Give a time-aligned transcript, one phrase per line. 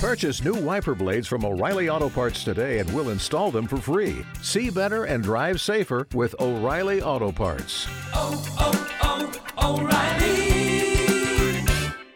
[0.00, 4.24] Purchase new wiper blades from O'Reilly Auto Parts today and we'll install them for free.
[4.40, 7.86] See better and drive safer with O'Reilly Auto Parts.
[8.14, 9.30] oh, oh, oh
[9.76, 11.66] O'Reilly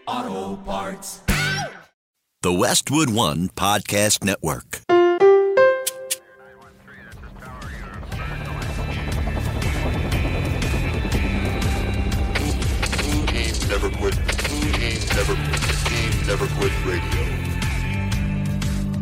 [0.06, 1.20] Auto Parts.
[2.40, 4.80] The Westwood One Podcast Network.
[13.28, 14.14] Team Never Quit.
[14.14, 15.62] Team Never Quit.
[15.85, 17.44] Team Never Quit Radio.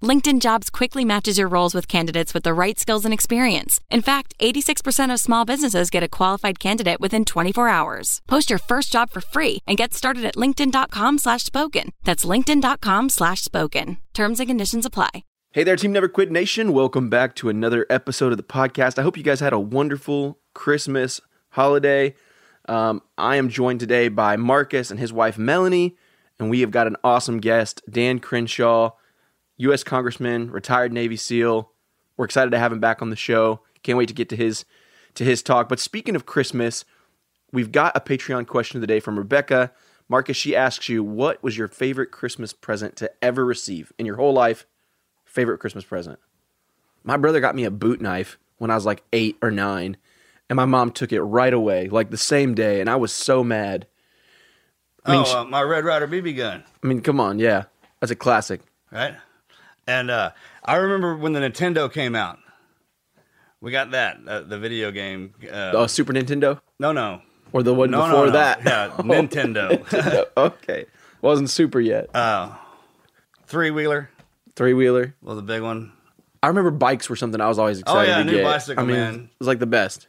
[0.00, 3.80] LinkedIn Jobs quickly matches your roles with candidates with the right skills and experience.
[3.90, 8.22] In fact, 86% of small businesses get a qualified candidate within 24 hours.
[8.28, 11.90] Post your first job for free and get started at linkedin.com slash spoken.
[12.04, 13.98] That's linkedin.com slash spoken.
[14.14, 15.24] Terms and conditions apply.
[15.52, 16.72] Hey there, Team Never Quit Nation.
[16.72, 19.00] Welcome back to another episode of the podcast.
[19.00, 22.14] I hope you guys had a wonderful Christmas holiday.
[22.68, 25.96] Um, I am joined today by Marcus and his wife Melanie,
[26.38, 28.90] and we have got an awesome guest, Dan Crenshaw,
[29.58, 29.84] U.S.
[29.84, 31.70] Congressman, retired Navy SEAL.
[32.16, 33.60] We're excited to have him back on the show.
[33.82, 34.64] Can't wait to get to his
[35.14, 35.68] to his talk.
[35.68, 36.84] But speaking of Christmas,
[37.52, 39.72] we've got a Patreon question of the day from Rebecca.
[40.08, 44.16] Marcus, she asks you, what was your favorite Christmas present to ever receive in your
[44.16, 44.66] whole life?
[45.24, 46.18] Favorite Christmas present?
[47.04, 49.96] My brother got me a boot knife when I was like eight or nine,
[50.48, 53.44] and my mom took it right away, like the same day, and I was so
[53.44, 53.86] mad.
[55.04, 57.64] I mean, oh, uh, my Red Ryder BB gun, I mean, come on, yeah,
[58.00, 58.60] that's a classic.
[58.90, 59.14] right?
[59.88, 60.30] And uh,
[60.64, 62.38] I remember when the Nintendo came out.
[63.60, 65.34] We got that uh, the video game.
[65.50, 67.22] Uh, Oh, Super Nintendo no, no,
[67.52, 68.30] or the one no, before no, no.
[68.32, 68.60] that?
[68.64, 70.26] Yeah, Nintendo.
[70.36, 70.84] okay,
[71.22, 72.14] wasn't super yet.
[72.14, 72.50] Uh,
[73.46, 74.10] Three wheeler
[74.54, 75.14] Three wheeler.
[75.22, 75.92] was a big one.
[76.42, 78.44] I remember bikes were something I was always excited Oh, yeah, to new get.
[78.44, 79.14] bicycle, I mean, man.
[79.32, 80.06] it was like the best,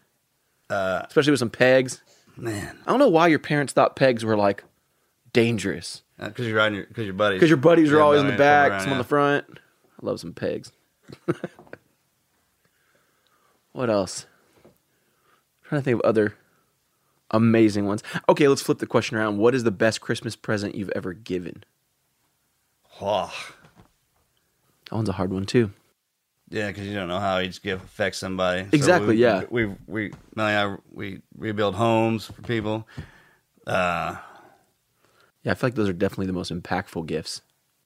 [0.69, 2.03] Uh, especially with some pegs.
[2.37, 4.63] man, I don't know why your parents thought pegs were like
[5.33, 6.03] dangerous.
[6.19, 8.37] because you're riding your because your buddies Because your buddies are Yeah, always in the
[8.37, 9.59] back, around, some on the front.
[10.01, 10.71] I love some pegs.
[13.71, 14.25] what else?
[15.63, 16.33] trying to think of other
[17.31, 18.01] amazing ones.
[18.27, 19.37] Okay, let's flip the question around.
[19.37, 21.63] What is the best Christmas present you've ever given?
[22.99, 23.31] Oh,
[24.89, 25.71] That one's a hard one too.
[26.49, 28.63] yeah, because you don't know how each gift affects somebody.
[28.63, 29.43] So Exactly, we, yeah.
[29.51, 32.87] We we Melanie and I we rebuild homes for people.
[33.67, 34.15] Uh,
[35.43, 37.43] Yeah, I feel like those are definitely the most impactful gifts.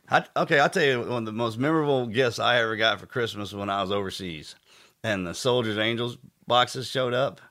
[0.10, 3.06] I, okay, I'll tell you one of the most memorable gifts I ever got for
[3.06, 4.56] Christmas when I was overseas,
[5.04, 7.42] and the Soldiers Angels boxes showed up,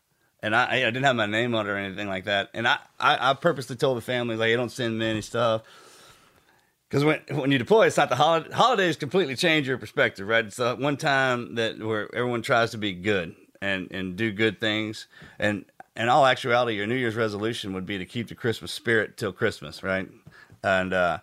[0.41, 2.79] and I, I didn't have my name on it or anything like that, and I,
[3.01, 5.63] I, I purposely told the family like, "Hey, don't send me any stuff."
[6.89, 8.53] Because when when you deploy, it's not the holiday.
[8.53, 10.45] Holidays completely change your perspective, right?
[10.45, 14.61] It's uh, one time that where everyone tries to be good and and do good
[14.61, 15.07] things,
[15.39, 15.65] and
[15.97, 19.33] in all actuality, your New Year's resolution would be to keep the Christmas spirit till
[19.33, 20.09] Christmas, right?
[20.63, 21.19] And uh,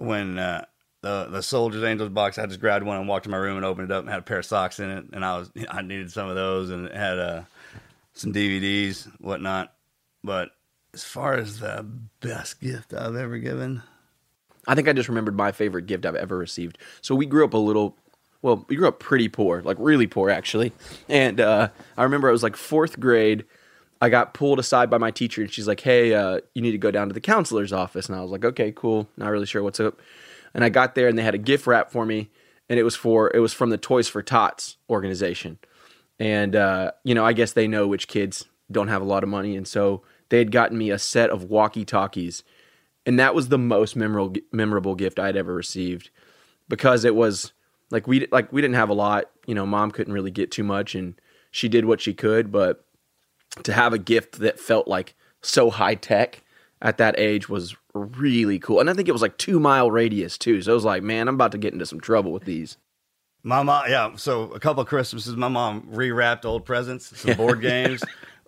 [0.00, 0.64] when uh,
[1.02, 3.66] the the Soldiers Angels box, I just grabbed one and walked to my room and
[3.66, 5.82] opened it up and had a pair of socks in it, and I was I
[5.82, 7.42] needed some of those and had uh,
[8.14, 9.72] some DVDs, whatnot.
[10.24, 10.50] But
[10.94, 11.86] as far as the
[12.20, 13.82] best gift I've ever given,
[14.66, 16.78] I think I just remembered my favorite gift I've ever received.
[17.00, 17.96] So we grew up a little,
[18.42, 20.72] well, we grew up pretty poor, like really poor actually.
[21.08, 23.44] And uh, I remember I was like fourth grade.
[24.00, 26.78] I got pulled aside by my teacher, and she's like, "Hey, uh, you need to
[26.78, 29.08] go down to the counselor's office." And I was like, "Okay, cool.
[29.16, 30.00] Not really sure what's up."
[30.54, 32.30] And I got there, and they had a gift wrap for me,
[32.68, 35.58] and it was for it was from the Toys for Tots organization.
[36.18, 39.28] And uh, you know, I guess they know which kids don't have a lot of
[39.28, 42.44] money, and so they had gotten me a set of walkie talkies
[43.06, 46.10] and that was the most memorable memorable gift I'd ever received
[46.68, 47.52] because it was
[47.90, 49.30] like we like we didn't have a lot.
[49.46, 51.20] You know, mom couldn't really get too much, and
[51.50, 52.52] she did what she could.
[52.52, 52.84] But
[53.62, 56.42] to have a gift that felt like so high tech
[56.82, 58.80] at that age was really cool.
[58.80, 60.62] And I think it was like two mile radius too.
[60.62, 62.76] So it was like, man, I'm about to get into some trouble with these.
[63.42, 64.14] My mom, yeah.
[64.16, 68.02] So a couple of Christmases, my mom rewrapped old presents, some board games.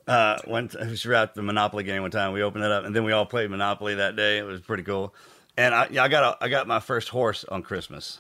[0.07, 2.33] Uh, went she wrapped the Monopoly game one time.
[2.33, 4.39] We opened it up, and then we all played Monopoly that day.
[4.39, 5.15] It was pretty cool.
[5.57, 8.19] And I, yeah, I got a, I got my first horse on Christmas.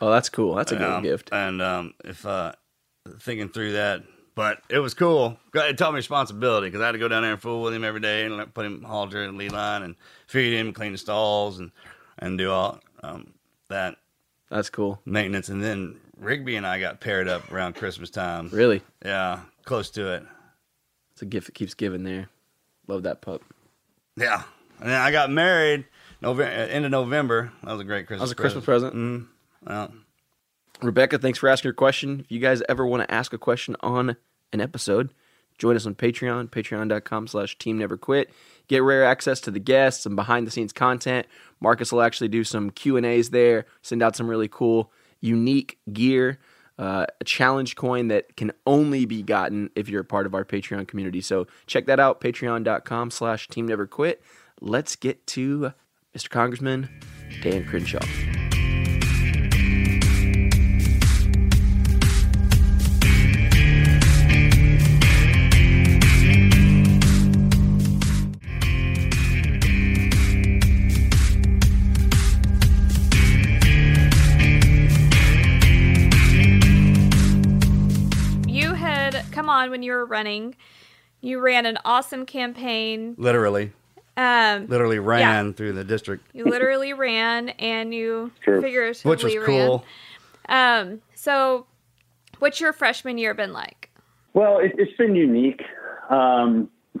[0.00, 0.54] Oh, that's cool.
[0.56, 1.28] That's a good Um, gift.
[1.32, 2.52] And um, if uh,
[3.18, 4.02] thinking through that,
[4.40, 5.36] but it was cool.
[5.54, 7.84] It taught me responsibility because I had to go down there and fool with him
[7.84, 9.96] every day and like, put him halter and lead line and
[10.28, 11.72] feed him, clean the stalls, and
[12.18, 13.34] and do all um,
[13.68, 13.96] that
[14.48, 14.98] That's cool.
[15.04, 15.50] maintenance.
[15.50, 18.48] And then Rigby and I got paired up around Christmas time.
[18.50, 20.22] Really, Yeah, close to it.
[21.12, 22.02] it's a gift that keeps giving.
[22.04, 22.30] There,
[22.86, 23.42] love that pup.
[24.16, 24.42] Yeah,
[24.80, 25.84] and then I got married
[26.22, 27.52] November, end of November.
[27.62, 28.20] That was a great Christmas.
[28.20, 28.94] That was a Christmas present.
[28.94, 29.26] Mm,
[29.66, 29.92] well,
[30.80, 32.20] Rebecca, thanks for asking your question.
[32.20, 34.16] If you guys ever want to ask a question on
[34.52, 35.12] an episode,
[35.58, 38.30] join us on Patreon, patreon.com slash team never quit.
[38.68, 41.26] Get rare access to the guests, some behind the scenes content.
[41.60, 46.38] Marcus will actually do some Q&As there, send out some really cool, unique gear,
[46.78, 50.44] uh, a challenge coin that can only be gotten if you're a part of our
[50.44, 51.20] Patreon community.
[51.20, 54.22] So check that out, patreon.com slash team never quit.
[54.60, 55.72] Let's get to
[56.16, 56.30] Mr.
[56.30, 56.88] Congressman
[57.42, 58.00] Dan Crenshaw.
[79.60, 80.54] On when you were running.
[81.20, 83.14] You ran an awesome campaign.
[83.18, 83.72] literally,
[84.16, 88.60] Um, literally ran through the district, you literally ran, and you True.
[88.62, 89.44] figuratively which was ran.
[89.46, 89.84] cool.
[90.48, 91.66] Um, so,
[92.38, 93.90] what's your freshman year been like?
[94.32, 95.62] Well, it, it's been unique
[96.08, 96.70] um,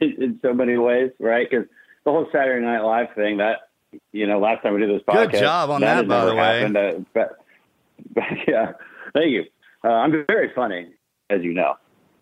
[0.00, 1.48] in so many ways, right?
[1.50, 1.66] Because
[2.04, 3.70] the whole Saturday Night Live thing, that,
[4.12, 6.34] you know, last time we did this podcast, Good job on that, had by the
[6.34, 6.58] way.
[6.60, 6.76] happened.
[6.76, 7.38] Uh, but,
[8.14, 8.72] but, yeah,
[9.14, 9.44] thank you.
[9.82, 10.88] Uh, I'm very funny,
[11.30, 11.74] as you know.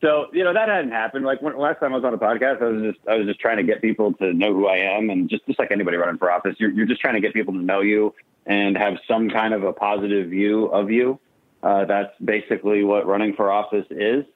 [0.05, 1.25] So, you know, that hadn't happened.
[1.25, 3.41] Like when, last time I was on a podcast, I was just, I was just
[3.41, 5.09] trying to get people to know who I am.
[5.09, 7.55] And just, just like anybody running for office, you're, you're just trying to get people
[7.55, 8.15] to know you
[8.45, 11.19] and have some kind of a positive view of you.
[11.62, 14.27] Uh, that's basically what running for office is.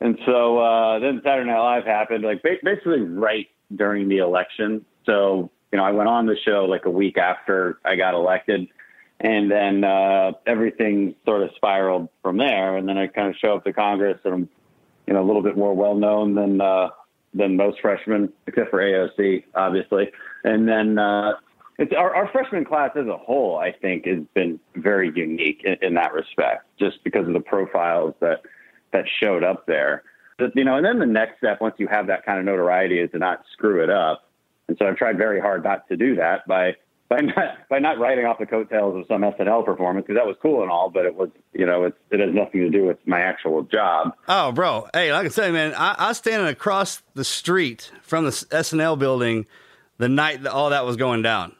[0.00, 4.84] And so uh, then Saturday Night Live happened, like ba- basically right during the election.
[5.04, 8.68] So you know, I went on the show like a week after I got elected,
[9.20, 12.78] and then uh, everything sort of spiraled from there.
[12.78, 14.48] And then I kind of show up to Congress, and I'm
[15.12, 16.88] you know a little bit more well known than uh,
[17.34, 20.10] than most freshmen, except for AOC, obviously.
[20.42, 21.32] And then uh,
[21.78, 25.76] it's our, our freshman class as a whole, I think, has been very unique in,
[25.82, 28.40] in that respect, just because of the profiles that
[28.94, 30.02] that showed up there.
[30.38, 32.98] But, you know, and then the next step, once you have that kind of notoriety,
[32.98, 34.30] is to not screw it up.
[34.68, 36.76] And so I've tried very hard not to do that by
[37.12, 40.36] by not by not writing off the coattails of some SNL performance because that was
[40.40, 42.96] cool and all, but it was you know it's, it has nothing to do with
[43.06, 44.14] my actual job.
[44.28, 44.88] Oh, bro.
[44.94, 48.98] Hey, like I said, man, I, I was standing across the street from the SNL
[48.98, 49.46] building
[49.98, 51.54] the night that all that was going down,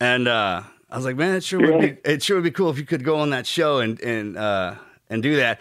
[0.00, 2.68] and uh, I was like, man, it sure would be it sure would be cool
[2.68, 4.74] if you could go on that show and and uh,
[5.08, 5.60] and do that.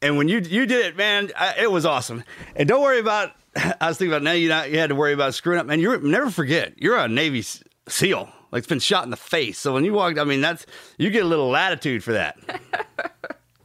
[0.00, 2.24] And when you you did it, man, I, it was awesome.
[2.56, 3.32] And don't worry about.
[3.56, 5.78] I was thinking about now you not you had to worry about screwing up, man.
[5.78, 7.44] You never forget you're a Navy
[7.88, 8.28] SEAL.
[8.50, 9.58] Like it's been shot in the face.
[9.58, 10.64] So when you walked, I mean, that's
[10.96, 12.36] you get a little latitude for that.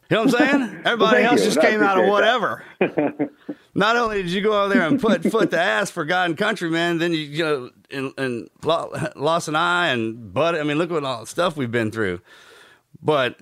[0.10, 0.82] You know what I'm saying?
[0.86, 2.64] Everybody thank else just came out of whatever.
[3.76, 6.38] Not only did you go out there and put foot to ass for God and
[6.38, 10.56] country, man, then you, you know, and, and Lo- Loss and I and Bud.
[10.56, 12.22] I mean, look what all the stuff we've been through.
[13.02, 13.38] But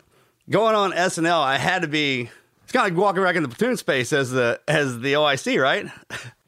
[0.50, 2.30] going on SNL, I had to be.
[2.63, 5.62] It's kind of like walking back in the platoon space as the as the OIC,
[5.62, 5.90] right?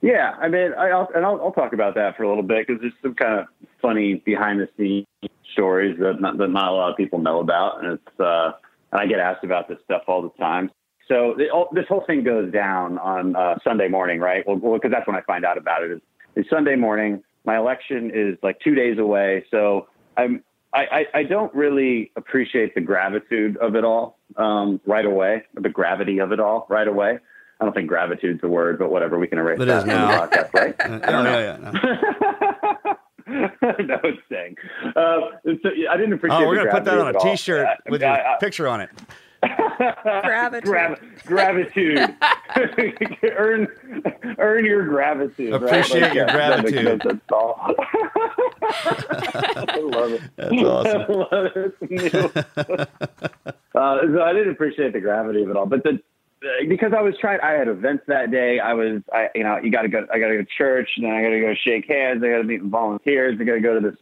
[0.02, 2.68] Yeah, I mean, I, I'll, and I'll, I'll talk about that for a little bit
[2.68, 3.48] because there's some kind of
[3.82, 5.06] funny behind the scenes
[5.54, 8.52] stories that not, that not a lot of people know about, and it's uh,
[8.92, 10.72] and I get asked about this stuff all the time.
[11.08, 14.44] So the, all, this whole thing goes down on uh, Sunday morning, right?
[14.46, 15.92] Well, because that's when I find out about it.
[15.92, 16.02] Is,
[16.36, 17.24] is Sunday morning.
[17.46, 20.44] My election is like two days away, so I'm
[20.74, 25.70] I, I, I don't really appreciate the gravitude of it all um, right away, the
[25.70, 27.18] gravity of it all right away.
[27.60, 30.28] I don't think gravitude's a word, but whatever, we can erase It that is now.
[30.28, 30.76] podcast, right?
[31.08, 32.96] Oh, yeah, yeah, no.
[33.62, 34.56] no, it's saying.
[34.96, 35.20] Uh,
[35.64, 36.38] so, yeah, I didn't appreciate.
[36.44, 37.32] Oh, we're gonna put that on a of it all.
[37.32, 38.90] T-shirt Yeah, with I- your I- picture on it.
[39.42, 40.66] Gravity.
[40.68, 41.98] Grav- gratitude.
[43.38, 43.68] earn,
[44.38, 45.54] earn your gravitude.
[45.54, 45.64] right?
[45.64, 47.02] Appreciate Like, your yeah, that gratitude.
[47.06, 47.58] That's all.
[48.62, 50.22] I love it.
[50.36, 51.02] That's awesome.
[51.02, 52.90] I love it.
[53.76, 56.00] Uh, so I didn't appreciate the gravity of it all, but the
[56.68, 58.60] because I was trying, I had events that day.
[58.60, 60.06] I was, I, you know, you got to go.
[60.12, 62.24] I got to go to church, and then I got to go shake hands.
[62.24, 63.38] I got to meet volunteers.
[63.40, 64.00] I got to go to this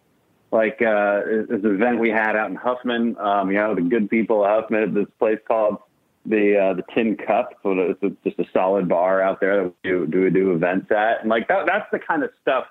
[0.52, 3.18] like uh, this event we had out in Huffman.
[3.18, 5.78] Um, you know, the good people of Huffman at this place called
[6.26, 7.54] the uh, the Tin Cup.
[7.64, 11.22] So it's just a solid bar out there that we do do, do events at,
[11.22, 12.66] and like that, that's the kind of stuff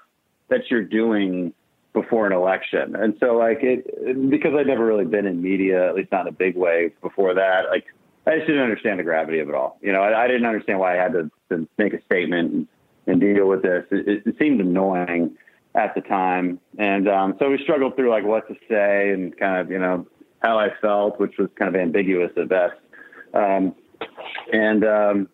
[0.49, 1.53] that you're doing
[1.93, 2.95] before an election.
[2.95, 6.29] And so like it because I'd never really been in media, at least not in
[6.29, 7.71] a big way before that.
[7.71, 7.87] Like
[8.27, 9.79] I just didn't understand the gravity of it all.
[9.81, 12.69] You know, I, I didn't understand why I had to, to make a statement and,
[13.07, 13.85] and deal with this.
[13.91, 15.37] It, it, seemed annoying
[15.77, 19.59] at the time, and um, so we struggled through like what to say and kind
[19.59, 20.07] of you know
[20.41, 22.75] how I felt, which was kind of ambiguous at best.
[23.33, 23.75] Um,
[24.53, 25.29] and um,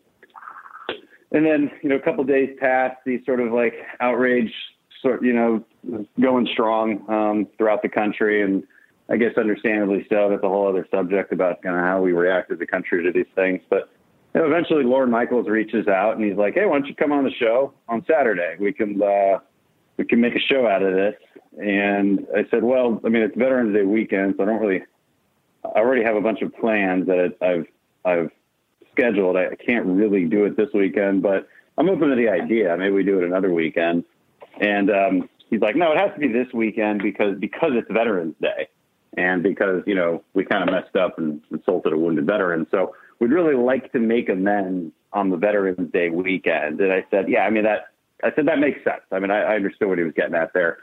[1.33, 2.99] and then you know a couple days passed.
[3.07, 4.53] These sort of like outrage,
[5.01, 5.65] sort you know,
[6.21, 8.65] going strong um, throughout the country, and
[9.13, 10.31] I guess understandably so.
[10.31, 13.13] That's a whole other subject about kind of how we react as a country to
[13.13, 13.61] these things.
[13.69, 13.91] But
[14.35, 17.13] you know, eventually, Lorne Michaels reaches out and he's like, "Hey, why don't you come
[17.13, 18.57] on the show on Saturday?
[18.59, 19.41] We can uh,
[19.99, 21.15] we can make a show out of this."
[21.61, 24.83] And I said, "Well, I mean, it's Veterans Day weekend, so I don't really.
[25.63, 27.67] I already have a bunch of plans that I've
[28.07, 28.31] I've
[28.93, 29.37] scheduled.
[29.37, 32.75] I can't really do it this weekend, but I'm open to the idea.
[32.79, 34.05] Maybe we do it another weekend."
[34.59, 38.37] And um, he's like, "No, it has to be this weekend because because it's Veterans
[38.41, 38.69] Day."
[39.17, 42.67] And because you know we kind of messed up and insulted a wounded veteran.
[42.71, 46.81] So we'd really like to make amends on the Veterans Day weekend.
[46.81, 47.89] And I said, yeah, I mean that.
[48.25, 49.03] I said that makes sense.
[49.11, 50.79] I mean, I, I understood what he was getting at there.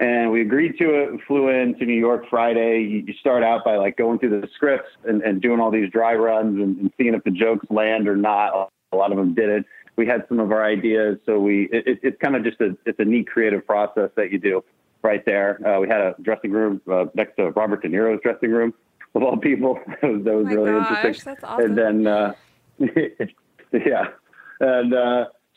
[0.00, 1.08] And we agreed to it.
[1.08, 2.82] and Flew in to New York Friday.
[2.82, 6.14] You, start out by like going through the scripts and, and doing all these dry
[6.14, 8.70] runs and, and seeing if the jokes land or not.
[8.92, 9.66] A lot of them didn't.
[9.96, 12.98] We had some of our ideas, so we it, it's kind of just a it's
[12.98, 14.64] a neat creative process that you do
[15.04, 15.60] right there.
[15.66, 18.74] Uh, we had a dressing room uh, next to Robert De Niro's dressing room,
[19.14, 19.78] of all people.
[20.02, 21.24] that was, that was Oh my really gosh, interesting.
[21.34, 21.78] that's awesome.
[21.78, 22.32] And then, uh,
[23.72, 24.04] yeah,
[24.60, 25.26] and uh,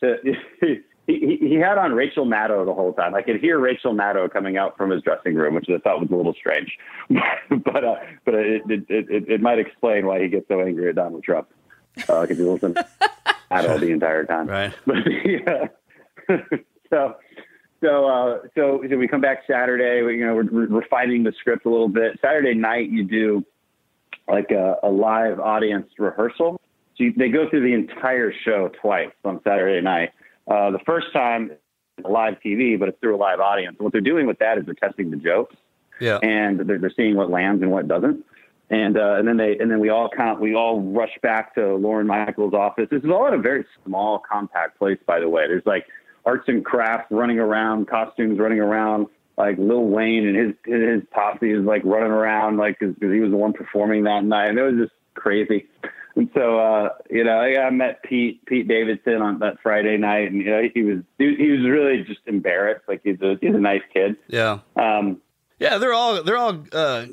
[0.60, 3.14] he, he, he had on Rachel Maddow the whole time.
[3.14, 6.10] I could hear Rachel Maddow coming out from his dressing room, which I thought was
[6.10, 6.78] a little strange,
[7.08, 10.94] but uh, but it, it, it, it might explain why he gets so angry at
[10.96, 11.48] Donald Trump
[11.94, 12.86] because he listens to
[13.50, 14.46] Maddow the entire time.
[14.46, 14.74] Right.
[14.86, 15.68] But yeah.
[16.90, 17.16] so
[17.82, 20.02] so uh, so so we come back Saturday.
[20.02, 22.18] We, you know, we're, we're refining the script a little bit.
[22.20, 23.44] Saturday night, you do
[24.26, 26.60] like a, a live audience rehearsal.
[26.96, 30.10] So you, they go through the entire show twice on Saturday night.
[30.46, 31.52] Uh, the first time
[32.04, 33.76] live TV, but it's through a live audience.
[33.78, 35.56] What they're doing with that is they're testing the jokes
[36.00, 36.18] Yeah.
[36.22, 38.24] and they're, they're seeing what lands and what doesn't.
[38.70, 41.54] And uh, and then they and then we all kind of, we all rush back
[41.54, 42.86] to Lorne Michaels' office.
[42.90, 45.46] This is all in a very small, compact place, by the way.
[45.46, 45.86] There's like
[46.24, 49.06] arts and crafts running around, costumes running around.
[49.36, 53.30] Like Lil Wayne and his his posse is like running around, like because he was
[53.30, 55.66] the one performing that night, and it was just crazy.
[56.16, 60.32] And so, uh, you know, I, I met Pete Pete Davidson on that Friday night,
[60.32, 62.82] and you know, he was he, he was really just embarrassed.
[62.88, 64.16] Like he's a he's a nice kid.
[64.26, 64.58] Yeah.
[64.74, 65.20] Um,
[65.60, 67.06] Yeah, they're all they're all uh,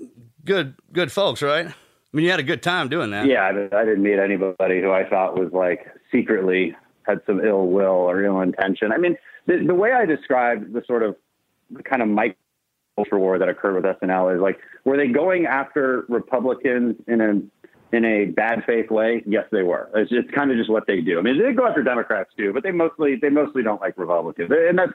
[0.44, 1.68] good good folks, right?
[1.68, 1.74] I
[2.12, 3.28] mean, you had a good time doing that.
[3.28, 7.68] Yeah, I, I didn't meet anybody who I thought was like secretly had some ill
[7.68, 8.92] will or ill intention.
[8.92, 11.16] I mean, the, the way I described the sort of
[11.70, 12.36] the kind of micro
[12.96, 17.96] culture war that occurred with SNL is like, were they going after Republicans in a
[17.96, 19.24] in a bad faith way?
[19.26, 19.90] Yes, they were.
[19.96, 21.20] It's, it's kind of just what they do.
[21.20, 24.50] I mean, they go after Democrats too, but they mostly they mostly don't like Republicans,
[24.52, 24.94] and that's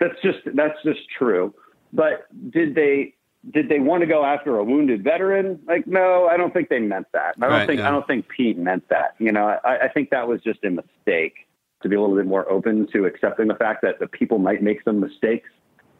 [0.00, 1.54] that's just that's just true.
[1.92, 3.14] But did they
[3.50, 5.58] did they want to go after a wounded veteran?
[5.66, 7.34] Like, no, I don't think they meant that.
[7.38, 7.88] I don't Right, think yeah.
[7.88, 9.14] I don't think Pete meant that.
[9.18, 11.34] You know, I, I think that was just a mistake
[11.82, 14.62] to be a little bit more open to accepting the fact that the people might
[14.62, 15.48] make some mistakes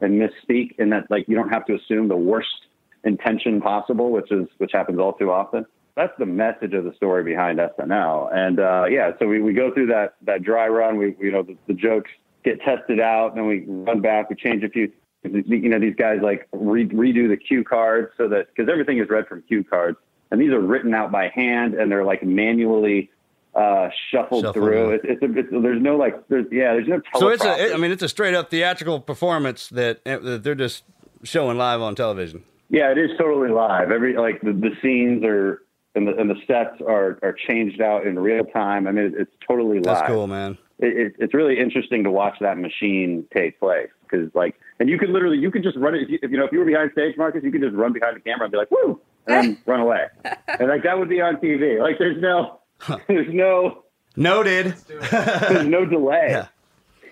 [0.00, 2.66] and misspeak, and that like you don't have to assume the worst
[3.04, 5.66] intention possible, which is which happens all too often.
[5.96, 8.34] That's the message of the story behind SNL.
[8.34, 10.96] And uh, yeah, so we, we go through that that dry run.
[10.96, 12.10] We you know the, the jokes
[12.44, 14.30] get tested out, and then we run back.
[14.30, 14.92] We change a few.
[15.24, 19.08] You know these guys like re- redo the cue cards so that because everything is
[19.08, 19.98] read from cue cards,
[20.30, 23.10] and these are written out by hand, and they're like manually
[23.54, 24.90] uh, shuffled, through.
[24.90, 24.94] yeah.
[24.96, 27.74] It's, it's, a, it's there's no like there's yeah there's no So it's a, it,
[27.74, 30.84] I mean, it's a straight up theatrical performance that, that they're just
[31.22, 32.44] showing live on television.
[32.70, 33.90] Yeah, it is totally live.
[33.90, 35.62] Every like the, the scenes are
[35.94, 38.86] and the and the sets are are changed out in real time.
[38.86, 39.84] I mean, it, it's totally live.
[39.84, 40.56] That's cool, man.
[40.78, 44.98] It, it, it's really interesting to watch that machine take place because like, and you
[44.98, 46.02] could literally you could just run it.
[46.02, 47.92] If you, if, you know, if you were behind stage, Marcus, you could just run
[47.92, 50.06] behind the camera and be like, "Woo!" and then run away,
[50.46, 51.80] and like that would be on TV.
[51.80, 52.60] Like, there's no,
[53.08, 53.84] there's no,
[54.16, 54.74] Noted.
[54.88, 56.44] there's no delay.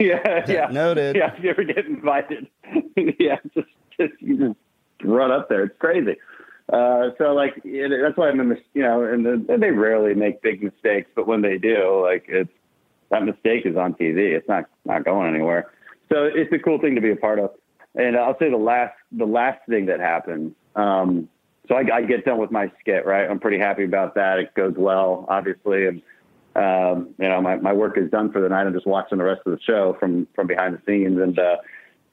[0.00, 0.19] Yeah.
[0.26, 0.69] Yeah, yeah.
[0.73, 1.14] Noted.
[1.14, 2.49] Yeah, if you ever get invited,
[2.97, 4.59] yeah, just, just you just
[5.04, 5.64] run up there.
[5.64, 6.16] It's crazy.
[6.73, 9.73] Uh, so like it, that's why I'm, a mis- you know, and, the, and they
[9.73, 12.50] rarely make big mistakes, but when they do, like it's
[13.11, 14.35] that mistake is on TV.
[14.35, 15.71] It's not not going anywhere.
[16.12, 17.50] So it's a cool thing to be a part of.
[17.94, 20.54] And I'll say the last the last thing that happened.
[20.76, 21.28] Um,
[21.68, 23.28] so I, I get done with my skit, right?
[23.28, 24.38] I'm pretty happy about that.
[24.38, 26.02] It goes well, obviously, and
[26.56, 28.66] um, you know my, my work is done for the night.
[28.66, 31.56] I'm just watching the rest of the show from from behind the scenes, and uh,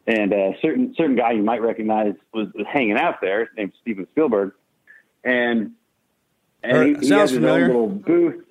[0.07, 3.41] and a certain certain guy you might recognize was, was hanging out there.
[3.41, 4.53] His name's Steven Spielberg,
[5.23, 5.71] and
[6.63, 7.65] and Or- he, he has his familiar.
[7.65, 8.43] own little booth.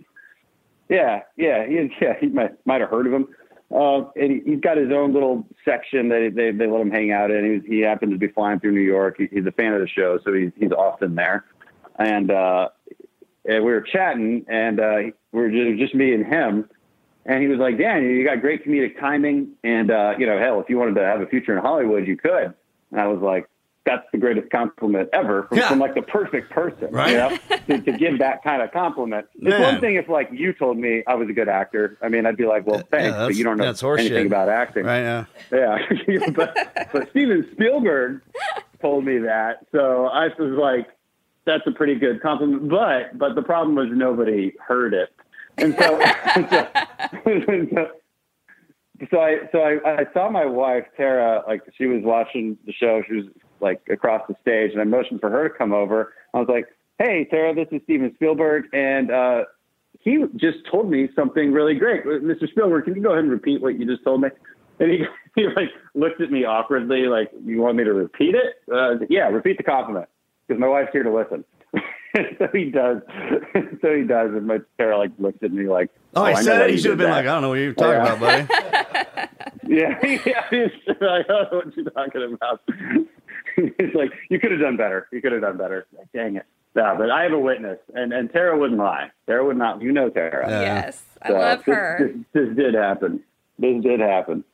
[0.88, 2.14] Yeah, yeah, he, yeah.
[2.20, 3.28] He might might have heard of him.
[3.74, 7.10] Uh, and he, he's got his own little section that they they let him hang
[7.10, 7.44] out in.
[7.44, 9.16] He, was, he happened to be flying through New York.
[9.18, 11.44] He, he's a fan of the show, so he's he's often there.
[11.98, 12.68] And uh,
[13.44, 14.96] and we were chatting, and uh,
[15.32, 16.68] we were just, just me and him.
[17.24, 19.48] And he was like, Dan, you got great comedic timing.
[19.64, 22.16] And, uh, you know, hell, if you wanted to have a future in Hollywood, you
[22.16, 22.54] could.
[22.92, 23.48] And I was like,
[23.86, 25.68] that's the greatest compliment ever from, Yeah.
[25.68, 27.10] from like the perfect person, Right.
[27.12, 27.38] you know,
[27.68, 29.26] to, to give that kind of compliment.
[29.40, 31.96] It's one thing if like you told me I was a good actor.
[32.02, 34.84] I mean, I'd be like, well, thanks, but you don't know anything about acting.
[34.84, 35.26] Right now.
[35.52, 35.78] Yeah.
[36.34, 38.20] but, but Steven Spielberg
[38.82, 39.64] told me that.
[39.72, 40.88] So I was like,
[41.46, 42.68] that's a pretty good compliment.
[42.68, 45.14] But, but the problem was nobody heard it.
[45.58, 45.98] And so,
[47.74, 47.88] so,
[49.10, 53.02] so I, so I, I saw my wife, Tara, like she was watching the show.
[53.06, 53.26] She was
[53.60, 56.12] like across the stage and I motioned for her to come over.
[56.34, 56.66] I was like,
[56.98, 58.64] Hey, Tara, this is Steven Spielberg.
[58.72, 59.44] And, uh,
[60.00, 62.04] he just told me something really great.
[62.04, 62.48] Mr.
[62.48, 64.28] Spielberg, can you go ahead and repeat what you just told me?
[64.78, 68.56] And he, he like looked at me awkwardly, like, you want me to repeat it?
[68.72, 70.08] Uh, yeah, repeat the compliment
[70.46, 71.44] because my wife's here to listen.
[72.38, 72.98] so he does.
[73.82, 74.30] so he does.
[74.34, 76.72] And my Tara like looks at me like, Oh, I he know said it.
[76.72, 78.14] You should have been that." like, I don't know what you're talking Yeah.
[78.14, 79.26] about, buddy.
[79.68, 80.44] Yeah, yeah.
[80.50, 80.70] He's
[81.00, 82.60] like, I don't know what you're talking about.
[83.78, 85.08] He's like, you could have done better.
[85.12, 85.86] You could have done better.
[85.96, 86.46] Like, Dang it.
[86.74, 89.10] Yeah, but I have a witness, and and Tara wouldn't lie.
[89.26, 89.80] Tara would not.
[89.80, 90.46] You know Tara.
[90.48, 90.60] Yeah.
[90.60, 91.98] Yes, I So love this- her.
[92.34, 93.20] This, this did happen.
[93.58, 94.44] This did happen.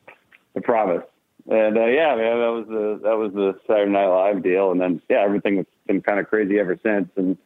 [0.57, 1.03] I promise.
[1.51, 4.81] And uh, yeah, man, that was the that was the Saturday Night Live deal, and
[4.81, 7.09] then yeah, everything has been kind of crazy ever since.
[7.17, 7.37] And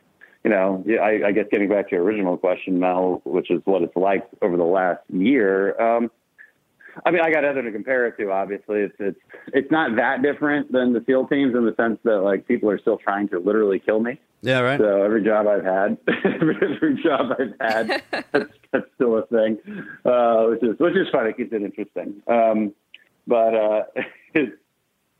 [0.45, 3.63] you know, yeah, I, I guess getting back to your original question, Mel, which is
[3.65, 5.81] what it's like over the last year.
[5.81, 6.11] Um,
[7.05, 8.31] I mean, I got nothing to compare it to.
[8.31, 9.19] Obviously, it's it's
[9.53, 12.79] it's not that different than the SEAL teams in the sense that like people are
[12.79, 14.19] still trying to literally kill me.
[14.43, 14.79] Yeah, right.
[14.79, 19.59] So every job I've had, every job I've had, that's, that's still a thing,
[20.05, 21.27] uh, which is which is fun.
[21.27, 22.23] It keeps it interesting.
[22.27, 22.75] Um,
[23.27, 23.83] but uh,
[24.35, 24.53] it's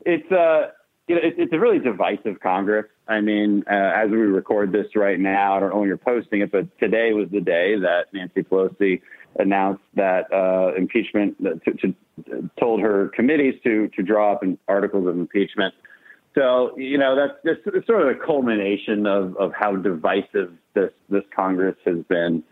[0.05, 0.71] it's uh,
[1.07, 2.87] you know, it's, it's a really divisive Congress.
[3.07, 6.41] I mean, uh, as we record this right now, I don't know when you're posting
[6.41, 9.01] it, but today was the day that Nancy Pelosi
[9.39, 15.17] announced that uh, impeachment to, to, told her committees to to draw up articles of
[15.17, 15.73] impeachment.
[16.35, 21.23] So you know that's it's sort of the culmination of, of how divisive this this
[21.35, 22.43] Congress has been,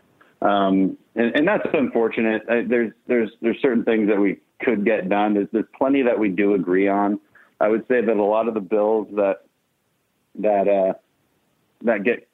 [0.41, 2.43] um, and, and that's unfortunate.
[2.49, 5.33] Uh, there's there's there's certain things that we could get done.
[5.35, 7.19] There's there's plenty that we do agree on.
[7.59, 9.41] I would say that a lot of the bills that
[10.39, 10.93] that uh,
[11.83, 12.27] that get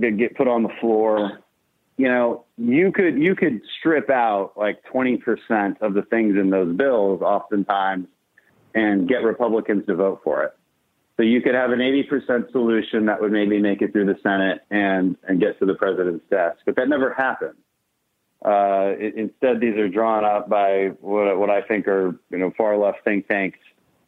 [0.00, 1.43] get put on the floor,
[1.96, 6.50] you know, you could you could strip out like twenty percent of the things in
[6.50, 8.08] those bills, oftentimes,
[8.74, 10.54] and get Republicans to vote for it.
[11.16, 14.62] So you could have an 80% solution that would maybe make it through the Senate
[14.70, 16.58] and, and get to the president's desk.
[16.66, 17.54] But that never happened.
[18.44, 22.76] Uh, instead, these are drawn up by what, what I think are, you know, far
[22.76, 23.58] left think tanks.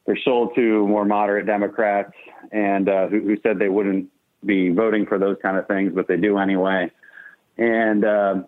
[0.04, 2.12] They're sold to more moderate Democrats
[2.52, 4.08] and uh, who, who said they wouldn't
[4.44, 6.90] be voting for those kind of things, but they do anyway.
[7.58, 8.42] And, uh,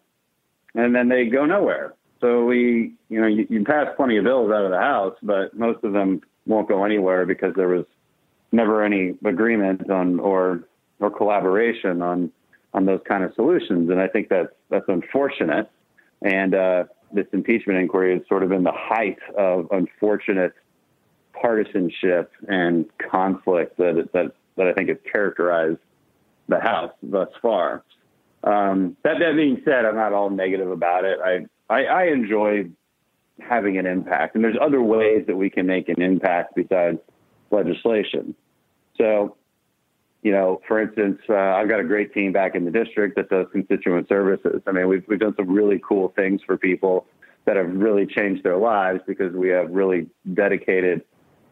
[0.74, 1.94] and then they go nowhere.
[2.20, 5.56] So we, you know, you, you pass plenty of bills out of the House, but
[5.56, 7.84] most of them won't go anywhere because there was
[8.50, 10.64] never any agreement on or
[11.00, 12.32] or collaboration on
[12.74, 13.90] on those kind of solutions.
[13.90, 15.70] And I think that's that's unfortunate.
[16.22, 20.54] And uh, this impeachment inquiry has sort of been the height of unfortunate
[21.32, 25.78] partisanship and conflict that that that I think has characterized
[26.48, 27.84] the House thus far.
[28.44, 31.18] Um, that that being said, I'm not all negative about it.
[31.24, 32.70] I, I I enjoy
[33.40, 36.98] having an impact, and there's other ways that we can make an impact besides
[37.50, 38.34] legislation.
[38.96, 39.36] So,
[40.22, 43.28] you know, for instance, uh, I've got a great team back in the district that
[43.28, 44.62] does constituent services.
[44.66, 47.06] I mean, we've we've done some really cool things for people
[47.44, 51.02] that have really changed their lives because we have really dedicated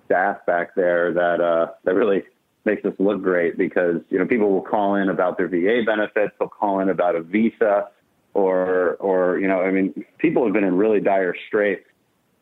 [0.05, 2.23] staff back there that uh, that really
[2.67, 6.35] makes us look great because you know people will call in about their VA benefits,
[6.39, 7.89] they'll call in about a visa,
[8.35, 11.87] or or you know, I mean, people have been in really dire straits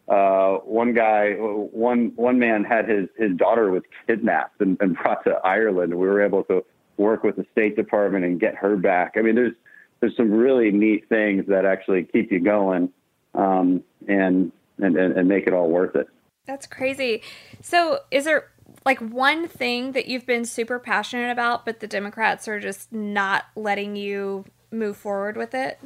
[0.08, 5.24] uh, one guy, one one man had his his daughter was kidnapped and, and brought
[5.24, 5.94] to Ireland.
[5.94, 6.64] We were able to
[6.98, 9.14] work with the State Department and get her back.
[9.16, 9.54] I mean, there's
[10.00, 12.92] there's some really neat things that actually keep you going
[13.34, 16.08] um, and, and and and make it all worth it.
[16.46, 17.22] That's crazy.
[17.62, 18.50] So, is there
[18.85, 23.44] like one thing that you've been super passionate about, but the Democrats are just not
[23.57, 25.79] letting you move forward with it?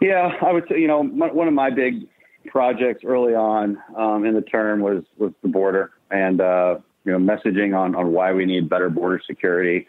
[0.00, 2.06] Yeah, I would say, you know, one of my big
[2.46, 7.18] projects early on um, in the term was was the border and uh, you know
[7.18, 9.88] messaging on on why we need better border security.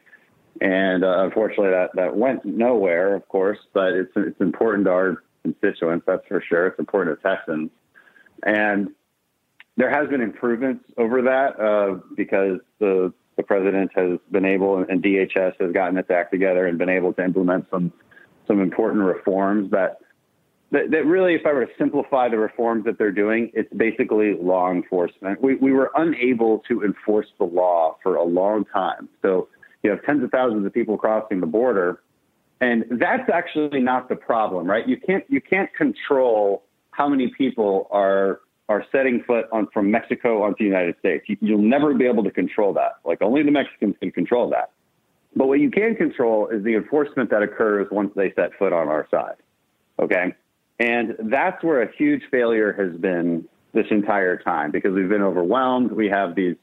[0.62, 3.60] And uh, unfortunately, that that went nowhere, of course.
[3.74, 6.68] But it's it's important to our constituents, that's for sure.
[6.68, 7.70] It's important to Texans,
[8.44, 8.89] and
[9.78, 15.04] there has been improvements over that uh, because the the president has been able and
[15.04, 17.92] DHS has gotten its act together and been able to implement some
[18.48, 20.00] some important reforms that
[20.72, 24.34] that, that really, if I were to simplify the reforms that they're doing, it's basically
[24.34, 25.42] law enforcement.
[25.42, 29.08] We, we were unable to enforce the law for a long time.
[29.22, 29.48] So
[29.84, 32.02] you have tens of thousands of people crossing the border,
[32.60, 34.88] and that's actually not the problem, right?
[34.88, 40.43] You can't you can't control how many people are are setting foot on from Mexico
[40.43, 41.25] onto the United States.
[41.28, 42.97] You, you'll never be able to control that.
[43.04, 44.71] Like only the Mexicans can control that.
[45.36, 48.88] But what you can control is the enforcement that occurs once they set foot on
[48.88, 49.36] our side.
[49.99, 50.34] Okay.
[50.80, 55.91] And that's where a huge failure has been this entire time because we've been overwhelmed.
[55.91, 56.56] We have these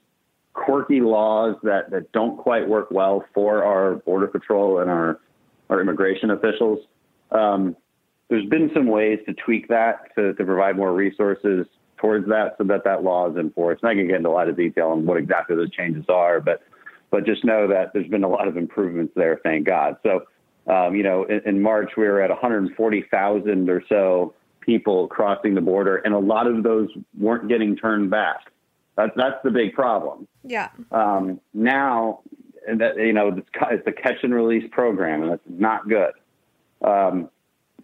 [0.55, 5.21] quirky laws that, that don't quite work well for our border patrol and our,
[5.71, 6.81] our immigration officials.
[7.31, 7.77] Um,
[8.29, 11.67] there's been some ways to tweak that to, to provide more resources
[12.03, 13.83] towards that so that that law is enforced.
[13.83, 16.41] And I can get into a lot of detail on what exactly those changes are,
[16.41, 16.63] but
[17.11, 19.97] but just know that there's been a lot of improvements there, thank God.
[20.03, 20.27] So
[20.67, 25.61] um, you know, in, in, March, we were at 140,000 or so people crossing the
[25.61, 26.89] border, and a lot of those
[27.19, 28.53] weren't getting turned back.
[28.97, 30.29] That's that's the big problem.
[30.45, 30.69] Yeah.
[30.91, 32.21] Um, now,
[32.67, 36.13] that you know, it's, it's a catch and release program, and that's not good.
[36.83, 37.29] Um,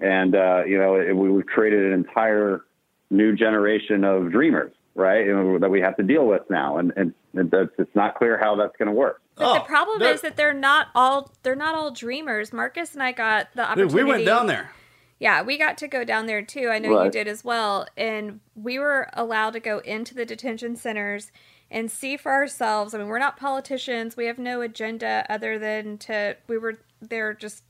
[0.01, 2.63] and uh, you know, it, we, have created an entire
[3.11, 5.25] new generation of dreamers, right?
[5.25, 8.77] You that we have to deal with now, and and it's not clear how that's
[8.77, 9.21] going to work.
[9.37, 12.53] But oh, the problem is that they're not all they're not all dreamers.
[12.53, 13.95] Marcus and I got the opportunity.
[13.95, 14.73] Dude, we went down there.
[15.21, 16.69] Yeah, we got to go down there too.
[16.69, 17.07] I know right.
[17.07, 17.87] you did as well.
[17.97, 21.33] And we were allowed to go into the detention centers
[21.71, 22.95] and see for ourselves.
[22.95, 24.17] I mean, we're not politicians.
[24.17, 27.65] We have no agenda other than to we were there just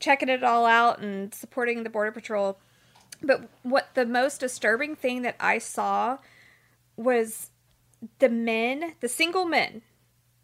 [0.00, 2.58] checking it all out and supporting the border patrol.
[3.24, 6.18] But what the most disturbing thing that I saw
[6.96, 7.50] was
[8.18, 9.82] the men, the single men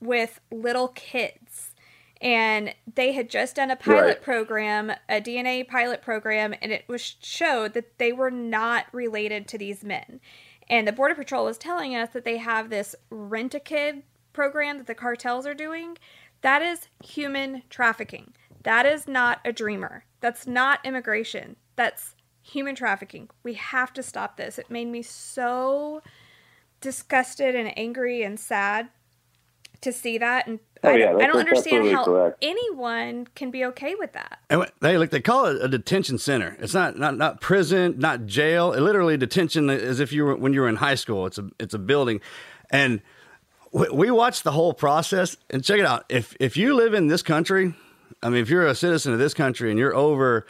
[0.01, 1.71] with little kids
[2.21, 4.23] and they had just done a pilot right.
[4.23, 9.59] program, a DNA pilot program, and it was showed that they were not related to
[9.59, 10.21] these men.
[10.69, 14.79] And the Border Patrol was telling us that they have this rent a kid program
[14.79, 15.97] that the cartels are doing.
[16.43, 18.35] That is human trafficking.
[18.62, 20.05] That is not a dreamer.
[20.21, 21.57] That's not immigration.
[21.77, 23.29] That's human trafficking.
[23.42, 24.59] We have to stop this.
[24.59, 26.03] It made me so
[26.81, 28.88] disgusted and angry and sad
[29.81, 32.38] to see that and oh, I, yeah, I, don't understand how correct.
[32.42, 34.38] anyone can be okay with that.
[34.50, 36.57] And they like they call it a detention center.
[36.61, 38.72] It's not not not prison, not jail.
[38.72, 41.26] It literally detention as if you were when you were in high school.
[41.26, 42.20] It's a it's a building,
[42.70, 43.00] and
[43.72, 45.37] we, we watched the whole process.
[45.48, 46.05] And check it out.
[46.09, 47.74] If if you live in this country,
[48.22, 50.46] I mean, if you're a citizen of this country and you're over,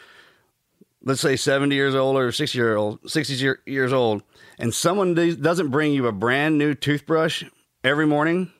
[1.03, 4.23] let's say seventy years old or sixty year old, sixty years old,
[4.59, 7.43] and someone doesn't bring you a brand new toothbrush
[7.83, 8.51] every morning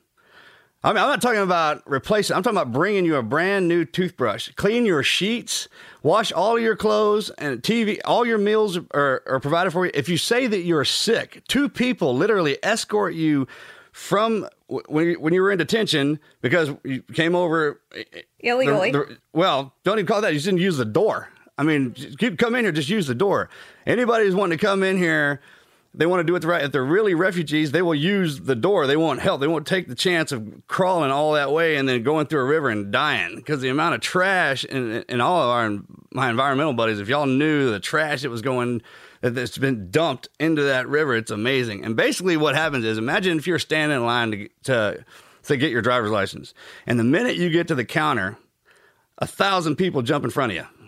[0.83, 2.35] I mean, I'm not talking about replacing.
[2.35, 5.67] I'm talking about bringing you a brand new toothbrush, clean your sheets,
[6.01, 7.99] wash all your clothes and TV.
[8.03, 9.91] All your meals are, are provided for you.
[9.93, 13.47] If you say that you're sick, two people literally escort you
[13.91, 18.91] from when you, when you were in detention because you came over eh, eh, illegally.
[18.91, 20.33] The, the, well, don't even call that.
[20.33, 21.29] You didn't use the door.
[21.57, 23.49] I mean, keep, come in here, just use the door.
[23.85, 25.41] Anybody who's wanting to come in here
[25.93, 26.63] they want to do it the right.
[26.63, 28.87] If they're really refugees, they will use the door.
[28.87, 29.41] They won't help.
[29.41, 32.45] They won't take the chance of crawling all that way and then going through a
[32.45, 35.79] river and dying because the amount of trash and and all of our
[36.13, 36.99] my environmental buddies.
[36.99, 38.81] If y'all knew the trash that was going
[39.19, 41.83] that's been dumped into that river, it's amazing.
[41.83, 45.05] And basically, what happens is, imagine if you're standing in line to to
[45.43, 46.53] to get your driver's license,
[46.87, 48.37] and the minute you get to the counter,
[49.17, 50.80] a thousand people jump in front of you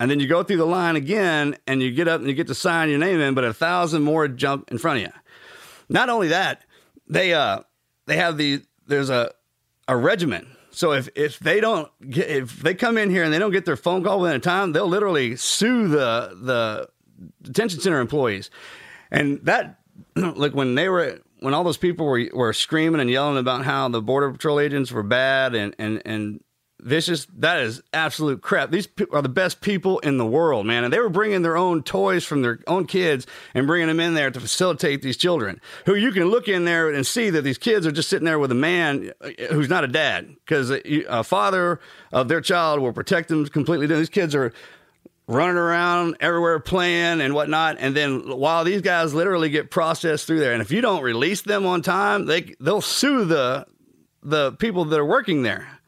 [0.00, 2.46] and then you go through the line again and you get up and you get
[2.46, 5.20] to sign your name in, but a thousand more jump in front of you.
[5.90, 6.64] Not only that,
[7.06, 7.60] they uh
[8.06, 9.30] they have the there's a
[9.86, 10.48] a regiment.
[10.70, 13.66] So if if they don't get if they come in here and they don't get
[13.66, 16.88] their phone call within a time, they'll literally sue the the
[17.42, 18.50] detention center employees.
[19.10, 19.80] And that
[20.16, 23.88] like when they were when all those people were were screaming and yelling about how
[23.88, 26.40] the border patrol agents were bad and and and
[26.82, 27.26] vicious.
[27.36, 28.70] That is absolute crap.
[28.70, 30.84] These pe- are the best people in the world, man.
[30.84, 34.14] And they were bringing their own toys from their own kids and bringing them in
[34.14, 35.60] there to facilitate these children.
[35.86, 38.38] Who you can look in there and see that these kids are just sitting there
[38.38, 41.80] with a man uh, who's not a dad because a father
[42.12, 43.86] of their child will protect them completely.
[43.86, 44.52] These kids are
[45.30, 47.76] running around everywhere playing and whatnot.
[47.78, 51.42] And then while these guys literally get processed through there, and if you don't release
[51.42, 53.66] them on time, they they'll sue the
[54.22, 55.79] the people that are working there.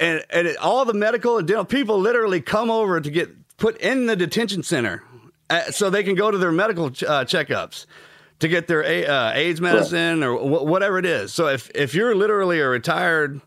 [0.00, 3.76] And and it, all the medical and dental people literally come over to get put
[3.76, 5.04] in the detention center
[5.50, 7.84] uh, so they can go to their medical uh, checkups
[8.38, 11.32] to get their uh, AIDS medicine or wh- whatever it is.
[11.34, 13.40] So if if you're literally a retired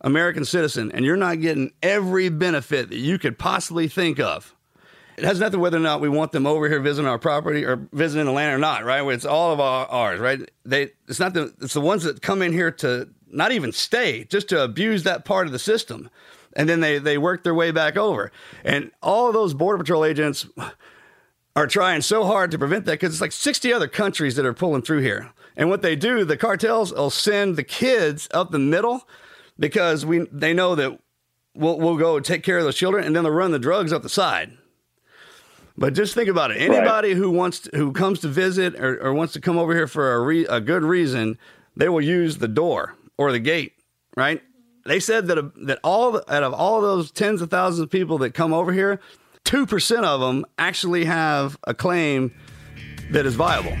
[0.00, 4.56] American citizen and you're not getting every benefit that you could possibly think of,
[5.18, 7.86] it has nothing whether or not we want them over here visiting our property or
[7.92, 9.06] visiting the land or not, right?
[9.12, 10.40] It's all of our, ours, right?
[10.64, 14.24] They it's not the it's the ones that come in here to not even stay,
[14.24, 16.10] just to abuse that part of the system.
[16.54, 18.32] And then they they work their way back over.
[18.64, 20.46] And all those border patrol agents
[21.56, 24.54] are trying so hard to prevent that because it's like 60 other countries that are
[24.54, 25.30] pulling through here.
[25.56, 29.06] And what they do, the cartels will send the kids up the middle
[29.58, 30.98] because we they know that
[31.54, 34.02] we'll we'll go take care of those children and then they'll run the drugs up
[34.02, 34.56] the side.
[35.76, 36.58] But just think about it.
[36.58, 37.16] Anybody right.
[37.16, 40.12] who wants to, who comes to visit or, or, wants to come over here for
[40.12, 41.38] a, re, a good reason,
[41.74, 43.74] they will use the door or the gate,
[44.16, 44.40] right?
[44.86, 48.32] They said that that all out of all those tens of thousands of people that
[48.32, 48.98] come over here,
[49.44, 52.32] two percent of them actually have a claim
[53.10, 53.76] that is viable.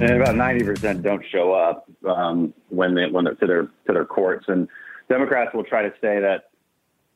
[0.00, 3.92] And about ninety percent don't show up um, when they when they're to their to
[3.92, 4.46] their courts.
[4.48, 4.68] And
[5.08, 6.50] Democrats will try to say that.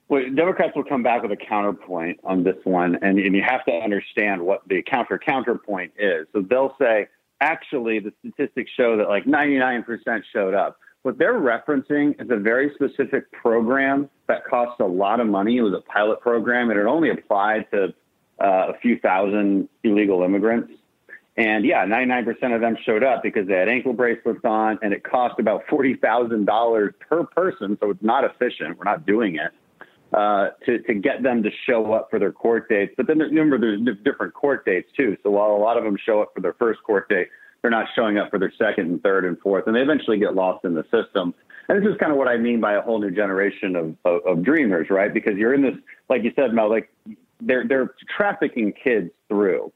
[0.08, 3.64] Well, Democrats will come back with a counterpoint on this one, and, and you have
[3.64, 6.26] to understand what the counter counterpoint is.
[6.34, 7.08] So they'll say,
[7.40, 10.78] actually, the statistics show that like ninety nine percent showed up.
[11.02, 15.56] What they're referencing is a very specific program that costs a lot of money.
[15.56, 17.94] It was a pilot program, and it only applied to
[18.38, 20.72] uh, a few thousand illegal immigrants.
[21.36, 25.02] And yeah, 99% of them showed up because they had ankle bracelets on and it
[25.02, 27.78] cost about $40,000 per person.
[27.80, 28.78] So it's not efficient.
[28.78, 29.52] We're not doing it.
[30.12, 32.92] Uh, to, to get them to show up for their court dates.
[32.98, 35.16] But then remember, there's different court dates too.
[35.22, 37.28] So while a lot of them show up for their first court date,
[37.62, 40.34] they're not showing up for their second and third and fourth, and they eventually get
[40.34, 41.32] lost in the system.
[41.68, 44.26] And this is kind of what I mean by a whole new generation of, of,
[44.26, 45.14] of dreamers, right?
[45.14, 45.76] Because you're in this,
[46.10, 46.92] like you said, Mel, like
[47.40, 49.72] they're they're trafficking kids through,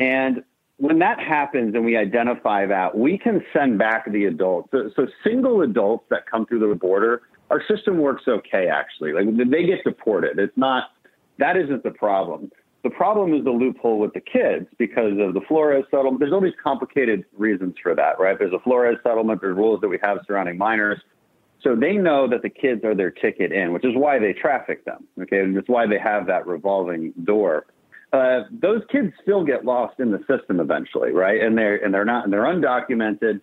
[0.00, 0.42] and
[0.78, 4.68] when that happens and we identify that, we can send back the adults.
[4.70, 9.12] So, so, single adults that come through the border, our system works okay, actually.
[9.12, 10.38] Like they get deported.
[10.38, 10.90] It's not,
[11.38, 12.50] that isn't the problem.
[12.84, 16.20] The problem is the loophole with the kids because of the Flores settlement.
[16.20, 18.38] There's all these complicated reasons for that, right?
[18.38, 21.00] There's a Flores settlement, there's rules that we have surrounding minors.
[21.60, 24.84] So they know that the kids are their ticket in, which is why they traffic
[24.84, 25.08] them.
[25.20, 25.40] Okay.
[25.40, 27.66] And it's why they have that revolving door
[28.12, 31.42] uh, those kids still get lost in the system eventually, right?
[31.42, 33.40] And they're and they're not and they're undocumented.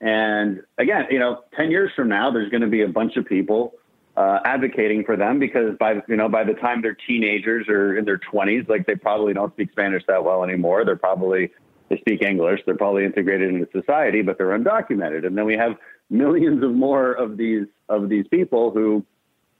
[0.00, 3.26] And again, you know, ten years from now, there's going to be a bunch of
[3.26, 3.74] people
[4.16, 8.04] uh, advocating for them because by you know by the time they're teenagers or in
[8.04, 10.84] their 20s, like they probably don't speak Spanish that well anymore.
[10.84, 11.50] They're probably
[11.88, 12.60] they speak English.
[12.66, 15.24] They're probably integrated into society, but they're undocumented.
[15.24, 15.76] And then we have
[16.10, 19.04] millions of more of these of these people who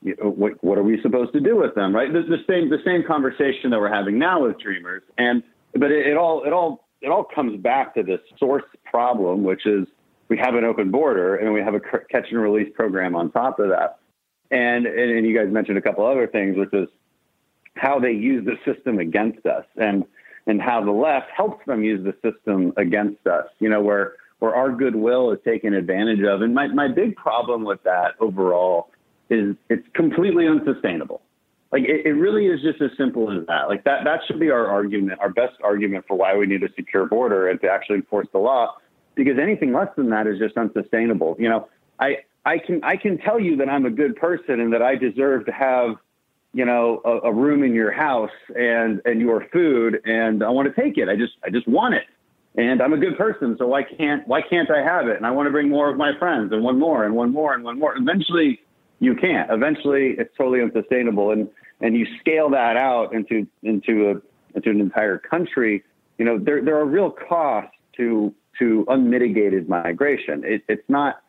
[0.02, 2.12] what, what are we supposed to do with them, right?
[2.12, 6.06] The, the, same the same conversation that we're having now with dreamers, and but it,
[6.06, 9.86] it all it all it all comes back to this source problem, which is
[10.28, 13.58] we have an open border and we have a catch and release program on top
[13.58, 13.98] of that,
[14.50, 16.88] and and, and you guys mentioned a couple other things, which is
[17.74, 20.04] how they use the system against us, and
[20.46, 23.46] and how the left helps them use the system against us.
[23.58, 27.64] You know where where our goodwill is taken advantage of, and my my big problem
[27.64, 28.90] with that overall
[29.30, 31.22] is it's completely unsustainable.
[31.70, 33.68] Like it, it, really is just as simple as that.
[33.68, 36.72] Like that that should be our argument, our best argument for why we need a
[36.74, 38.76] secure border and to actually enforce the law.
[39.14, 41.36] Because anything less than that is just unsustainable.
[41.38, 44.72] You know, I I can I can tell you that I'm a good person and
[44.72, 45.96] that I deserve to have,
[46.54, 50.74] you know, a, a room in your house and and your food and I want
[50.74, 51.10] to take it.
[51.10, 52.04] I just I just want it.
[52.56, 55.16] And I'm a good person, so why can't why can't I have it?
[55.16, 57.52] And I want to bring more of my friends and one more and one more
[57.52, 57.94] and one more.
[57.94, 58.60] Eventually
[59.00, 59.50] you can't.
[59.50, 61.48] Eventually, it's totally unsustainable, and
[61.80, 65.84] and you scale that out into into a into an entire country.
[66.18, 70.42] You know, there there are real costs to to unmitigated migration.
[70.44, 71.22] It, it's not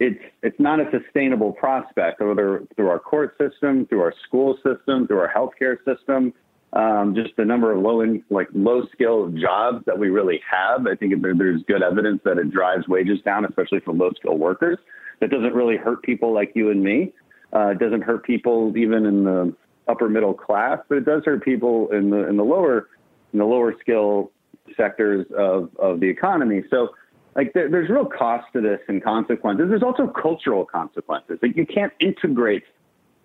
[0.00, 5.06] it's it's not a sustainable prospect, whether through our court system, through our school system,
[5.06, 6.32] through our healthcare system,
[6.72, 10.86] um, just the number of low in, like low skill jobs that we really have.
[10.86, 14.36] I think there, there's good evidence that it drives wages down, especially for low skill
[14.36, 14.78] workers.
[15.20, 17.12] That doesn't really hurt people like you and me.
[17.54, 19.54] Uh, it doesn't hurt people even in the
[19.88, 22.88] upper middle class, but it does hurt people in the in the lower
[23.32, 24.30] in the lower skill
[24.76, 26.62] sectors of of the economy.
[26.70, 26.90] So
[27.34, 29.66] like there, there's real cost to this and consequences.
[29.70, 31.38] There's also cultural consequences.
[31.40, 32.64] Like you can't integrate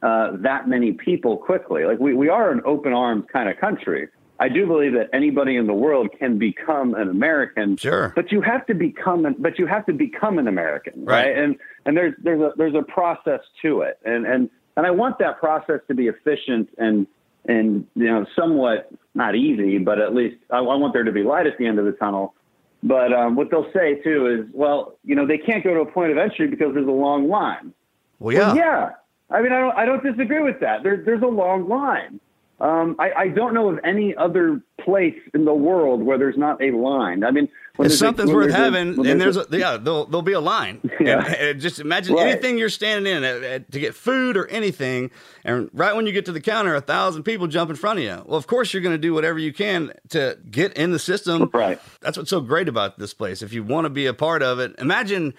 [0.03, 1.85] uh, that many people quickly.
[1.85, 4.09] Like we, we are an open arms kind of country.
[4.39, 7.77] I do believe that anybody in the world can become an American.
[7.77, 8.11] Sure.
[8.15, 11.27] But you have to become an, but you have to become an American, right?
[11.27, 11.37] Right.
[11.37, 13.99] And and there's there's a there's a process to it.
[14.03, 17.07] And and and I want that process to be efficient and
[17.45, 21.23] and you know somewhat not easy, but at least I, I want there to be
[21.23, 22.33] light at the end of the tunnel.
[22.81, 25.85] But um, what they'll say too is, well, you know, they can't go to a
[25.85, 27.73] point of entry because there's a long line.
[28.19, 28.47] Well, yeah.
[28.47, 28.89] Well, yeah.
[29.33, 30.83] I mean, I don't, I don't disagree with that.
[30.83, 32.19] There, there's a long line.
[32.61, 36.61] Um, I, I don't know of any other place in the world where there's not
[36.63, 37.23] a line.
[37.25, 40.05] I mean, when If there's a- something's when worth having, and there's a- yeah, there'll,
[40.05, 40.79] there'll be a line.
[40.99, 41.25] Yeah.
[41.25, 42.27] And, and just imagine Right.
[42.27, 45.11] anything you're standing in uh, uh, to get food or anything,
[45.43, 48.05] and right when you get to the counter, a thousand people jump in front of
[48.05, 48.21] you.
[48.25, 51.49] Well, of course you're going to do whatever you can to get in the system.
[51.51, 51.81] Right.
[52.01, 53.41] That's what's so great about this place.
[53.41, 55.33] If you want to be a part of it, imagine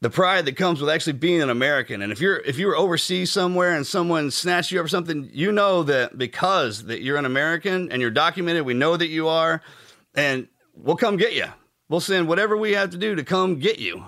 [0.00, 2.02] the pride that comes with actually being an American.
[2.02, 5.30] And if you're if you were overseas somewhere and someone snatched you up or something,
[5.32, 9.28] you know that because that you're an American and you're documented, we know that you
[9.28, 9.62] are,
[10.14, 11.46] and we'll come get you.
[11.88, 14.04] We'll send whatever we have to do to come get you.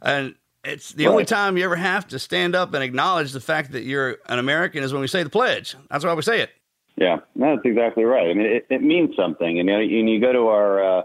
[0.00, 3.72] And it's the only time you ever have to stand up and acknowledge the fact
[3.72, 5.74] that you're an American is when we say the pledge.
[5.90, 6.50] That's why we say it.
[6.96, 8.30] Yeah, no, that's exactly right.
[8.30, 9.58] I mean, it, it means something.
[9.58, 11.02] And you, know, and you go to our uh,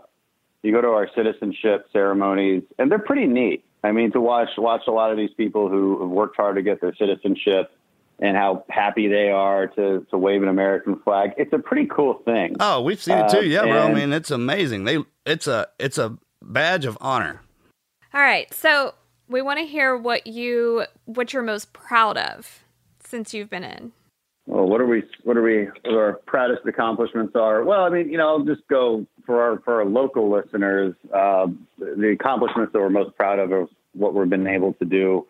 [0.62, 3.64] you go to our citizenship ceremonies, and they're pretty neat.
[3.86, 6.62] I mean, to watch watch a lot of these people who have worked hard to
[6.62, 7.72] get their citizenship
[8.20, 11.32] and how happy they are to to wave an American flag.
[11.38, 12.56] It's a pretty cool thing.
[12.60, 13.46] Oh, we've seen it Uh, too.
[13.46, 13.84] Yeah, bro.
[13.88, 14.86] I mean, it's amazing.
[14.86, 17.42] They it's a it's a badge of honor.
[18.14, 18.52] All right.
[18.54, 18.94] So
[19.28, 22.64] we want to hear what you what you're most proud of
[23.04, 23.92] since you've been in.
[24.48, 25.04] Well, what are we?
[25.24, 25.66] What are we?
[25.84, 27.64] What our proudest accomplishments are?
[27.64, 30.96] Well, I mean, you know, I'll just go for our for our local listeners.
[31.14, 35.26] Uh, the accomplishments that we're most proud of are what we've been able to do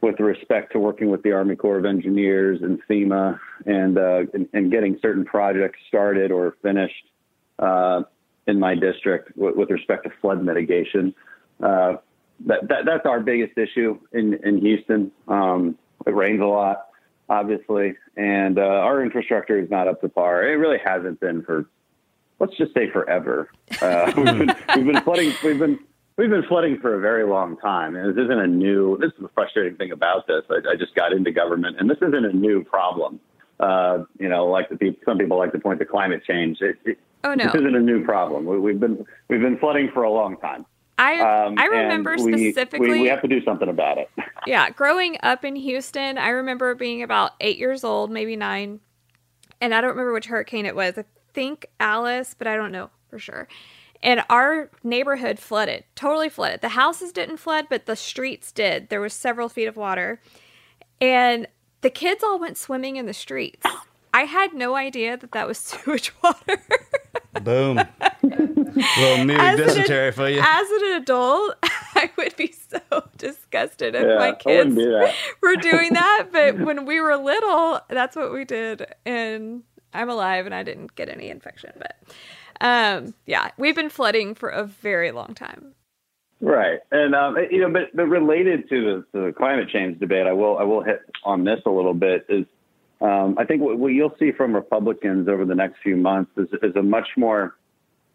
[0.00, 4.48] with respect to working with the Army Corps of Engineers and FEMA, and uh, and,
[4.52, 7.04] and getting certain projects started or finished
[7.58, 8.02] uh,
[8.46, 11.14] in my district with, with respect to flood mitigation.
[11.62, 11.96] Uh,
[12.46, 15.10] that, that that's our biggest issue in in Houston.
[15.26, 16.88] Um, it rains a lot
[17.28, 20.44] obviously, and uh, our infrastructure is not up to par.
[20.44, 21.66] It really hasn't been for,
[22.38, 23.50] let's just say, forever.
[23.80, 25.32] Uh, we've, been, we've been flooding.
[25.44, 25.78] We've been
[26.16, 28.98] we've been flooding for a very long time, and this isn't a new.
[28.98, 30.42] This is the frustrating thing about this.
[30.50, 33.20] I, I just got into government, and this isn't a new problem.
[33.60, 36.58] Uh, you know, like the people, some people like to point to climate change.
[36.60, 37.44] It, it, Oh no.
[37.44, 38.46] This isn't a new problem.
[38.46, 40.64] We, we've been we've been flooding for a long time.
[40.98, 44.10] I Um, I remember we- specifically We, we have to do something about it.
[44.46, 48.80] yeah, growing up in Houston, I remember being about eight years old, maybe nine,
[49.60, 50.98] and I don't remember which hurricane it was.
[51.38, 53.46] I think Alice, but I don't know for sure.
[54.02, 56.62] And our neighborhood flooded, totally flooded.
[56.62, 58.88] The houses didn't flood, but the streets did.
[58.88, 60.20] There was several feet of water,
[61.00, 61.46] and
[61.82, 63.64] the kids all went swimming in the streets.
[64.12, 66.60] I had no idea that that was sewage water.
[67.44, 67.80] Boom.
[68.24, 70.40] Little music As an- dysentery for you.
[70.44, 75.08] As an adult, I would be so disgusted if Yeah, my kids do
[75.40, 76.30] were doing that.
[76.32, 78.92] But when we were little, that's what we did.
[79.06, 81.72] And I'm alive and I didn't get any infection.
[81.78, 81.96] But
[82.60, 85.74] um, yeah, we've been flooding for a very long time.
[86.40, 88.80] Right, and um, you know, but but related to
[89.12, 91.94] the, to the climate change debate, I will I will hit on this a little
[91.94, 92.26] bit.
[92.28, 92.46] Is
[93.00, 96.46] um, I think what, what you'll see from Republicans over the next few months is,
[96.62, 97.56] is a much more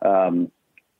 [0.04, 0.50] um,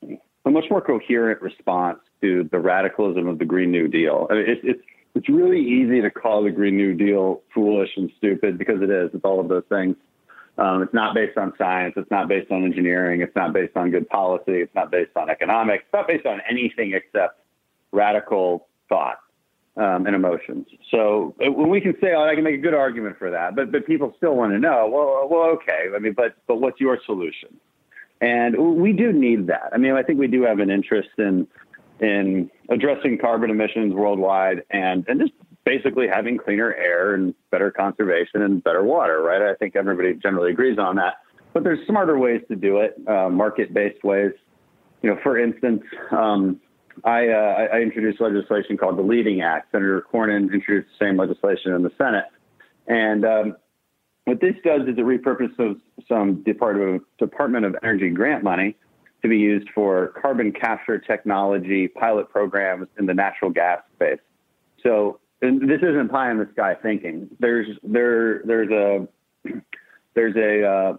[0.02, 4.26] a much more coherent response to the radicalism of the Green New Deal.
[4.30, 4.82] I mean, it's it's
[5.14, 9.10] it's really easy to call the Green New Deal foolish and stupid because it is.
[9.14, 9.96] It's all of those things.
[10.56, 11.94] Um, it's not based on science.
[11.96, 13.20] It's not based on engineering.
[13.22, 14.60] It's not based on good policy.
[14.60, 15.84] It's not based on economics.
[15.84, 17.40] It's not based on anything except
[17.90, 19.18] radical thought
[19.76, 20.66] um, and emotions.
[20.90, 23.72] So uh, we can say, "Oh, I can make a good argument for that," but
[23.72, 24.88] but people still want to know.
[24.92, 25.88] Well, well, okay.
[25.94, 27.48] I mean, but but what's your solution?
[28.20, 29.70] And we do need that.
[29.72, 31.48] I mean, I think we do have an interest in
[32.00, 35.32] in addressing carbon emissions worldwide and and just
[35.64, 39.42] basically having cleaner air and better conservation and better water, right?
[39.42, 41.14] I think everybody generally agrees on that.
[41.52, 44.32] But there's smarter ways to do it, uh, market-based ways.
[45.02, 46.60] You know, for instance, um,
[47.04, 49.72] I, uh, I introduced legislation called the Leading Act.
[49.72, 52.26] Senator Cornyn introduced the same legislation in the Senate.
[52.86, 53.56] And um,
[54.24, 58.76] what this does is it repurposes some Department of, Department of Energy grant money
[59.22, 64.18] to be used for carbon capture technology pilot programs in the natural gas space.
[64.82, 65.18] So
[65.50, 67.28] this isn't pie in the sky thinking.
[67.40, 69.08] There's there there's a
[70.14, 70.96] there's a uh,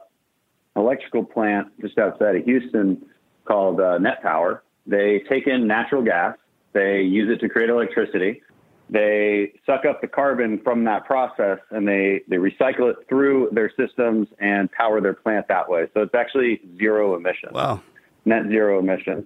[0.76, 3.06] electrical plant just outside of Houston
[3.46, 4.64] called uh, Net Power.
[4.88, 6.36] They take in natural gas,
[6.74, 8.41] they use it to create electricity,
[8.89, 13.72] they suck up the carbon from that process, and they they recycle it through their
[13.76, 15.88] systems and power their plant that way.
[15.93, 17.54] So it's actually zero emissions.
[17.54, 17.82] Wow,
[18.26, 19.26] net zero emissions.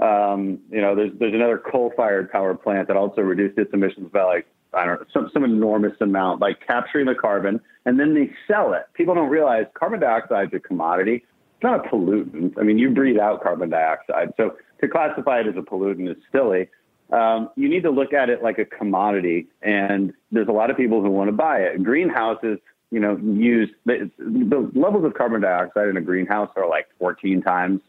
[0.00, 4.24] Um, you know, there's there's another coal-fired power plant that also reduced its emissions by
[4.24, 8.30] like I don't know some some enormous amount by capturing the carbon and then they
[8.46, 8.82] sell it.
[8.92, 11.24] People don't realize carbon dioxide is a commodity.
[11.54, 12.58] It's not a pollutant.
[12.58, 16.16] I mean, you breathe out carbon dioxide, so to classify it as a pollutant is
[16.30, 16.68] silly.
[17.10, 20.76] Um, you need to look at it like a commodity, and there's a lot of
[20.76, 21.82] people who want to buy it.
[21.82, 22.58] Greenhouses,
[22.90, 27.40] you know, use the, the levels of carbon dioxide in a greenhouse are like 14
[27.40, 27.80] times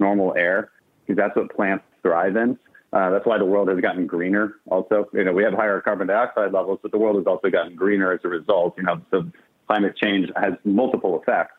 [0.00, 0.72] normal air
[1.06, 2.58] because that's what plants thrive in.
[2.94, 4.54] Uh, that's why the world has gotten greener.
[4.66, 7.74] Also, you know, we have higher carbon dioxide levels, but the world has also gotten
[7.74, 8.74] greener as a result.
[8.78, 9.24] You know, so
[9.66, 11.54] climate change has multiple effects.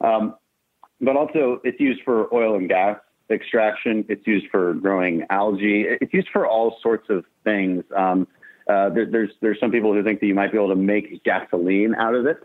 [0.00, 0.36] Um,
[1.00, 2.96] but also, it's used for oil and gas
[3.30, 4.06] extraction.
[4.08, 5.84] It's used for growing algae.
[6.00, 7.84] It's used for all sorts of things.
[7.94, 8.26] Um,
[8.68, 11.22] uh, there, there's there's some people who think that you might be able to make
[11.24, 12.38] gasoline out of it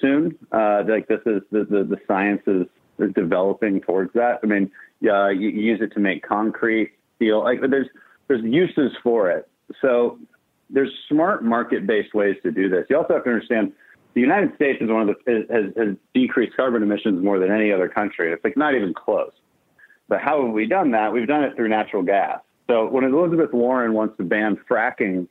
[0.00, 0.38] soon.
[0.50, 2.66] Uh, like this is the the, the science is,
[2.98, 4.40] is developing towards that.
[4.42, 7.42] I mean, yeah, you, you use it to make concrete, steel.
[7.42, 7.88] Like there's
[8.28, 9.48] there's uses for it.
[9.80, 10.18] So
[10.70, 12.86] there's smart market based ways to do this.
[12.88, 13.72] You also have to understand
[14.14, 17.72] the United States is one of the has, has decreased carbon emissions more than any
[17.72, 18.32] other country.
[18.32, 19.32] It's like not even close.
[20.08, 21.12] But how have we done that?
[21.12, 22.40] We've done it through natural gas.
[22.68, 25.28] So when Elizabeth Warren wants to ban fracking,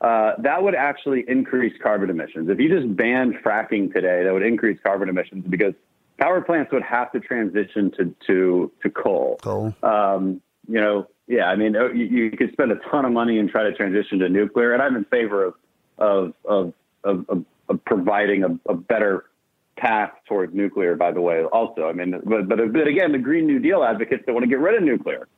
[0.00, 2.48] uh, that would actually increase carbon emissions.
[2.48, 5.74] If you just banned fracking today, that would increase carbon emissions because
[6.18, 9.38] power plants would have to transition to to to coal.
[9.42, 9.74] Coal.
[9.82, 11.44] Um, you know, yeah.
[11.44, 14.28] I mean, you, you, could spend a ton of money and try to transition to
[14.28, 15.54] nuclear, and I'm in favor of
[15.98, 16.74] of of
[17.04, 19.26] of, of, of providing a, a, better
[19.76, 20.96] path towards nuclear.
[20.96, 24.24] By the way, also, I mean, but, but but again, the Green New Deal advocates
[24.26, 25.28] don't want to get rid of nuclear,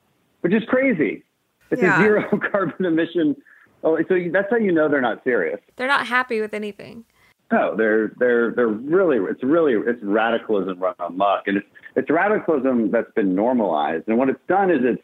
[0.40, 1.24] which is crazy.
[1.70, 2.01] It's yeah.
[2.01, 3.36] a zero carbon emission.
[3.84, 5.61] Oh, so that's how you know they're not serious.
[5.76, 7.05] They're not happy with anything.
[7.51, 11.66] No, they're they're they're really it's really it's radicalism run amok, and it's
[11.97, 14.05] it's radicalism that's been normalized.
[14.09, 15.03] And what it's done is it's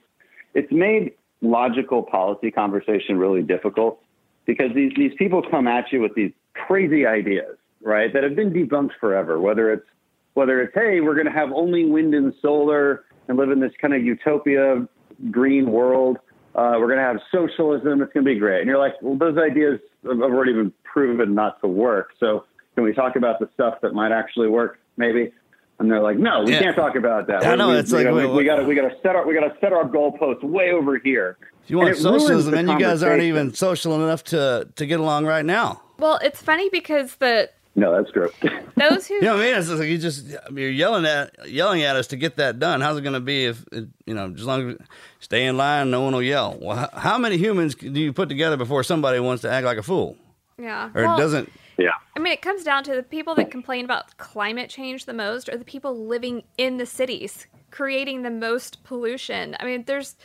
[0.58, 4.02] it's made logical policy conversation really difficult
[4.44, 6.32] because these these people come at you with these
[6.66, 8.12] crazy ideas, right?
[8.12, 9.40] That have been debunked forever.
[9.40, 9.86] Whether it's
[10.34, 13.72] whether it's hey, we're going to have only wind and solar and live in this
[13.80, 14.88] kind of utopia
[15.30, 16.18] green world.
[16.56, 18.02] Uh, we're going to have socialism.
[18.02, 18.60] It's going to be great.
[18.60, 22.10] And you're like, well, those ideas have already been proven not to work.
[22.18, 24.80] So can we talk about the stuff that might actually work?
[24.96, 25.32] Maybe.
[25.78, 26.60] And they're like, no, we yeah.
[26.60, 27.46] can't talk about that.
[27.46, 29.34] I know we, it's we, like we, got to we got to set our we
[29.34, 31.38] got to set our goalposts way over here.
[31.62, 35.26] If you want socialism, and you guys aren't even social enough to to get along
[35.26, 35.82] right now.
[35.98, 38.30] Well, it's funny because the no, that's true.
[38.76, 41.94] Those who you know, I mean, it's like you just you're yelling at yelling at
[41.94, 42.80] us to get that done.
[42.80, 44.76] How's it going to be if you know, as long as
[45.20, 46.58] stay in line, no one will yell.
[46.60, 49.84] Well, how many humans do you put together before somebody wants to act like a
[49.84, 50.16] fool?
[50.58, 51.52] Yeah, or well, doesn't.
[51.78, 51.92] Yeah.
[52.16, 55.48] I mean, it comes down to the people that complain about climate change the most
[55.48, 59.56] are the people living in the cities, creating the most pollution.
[59.60, 60.16] I mean, there's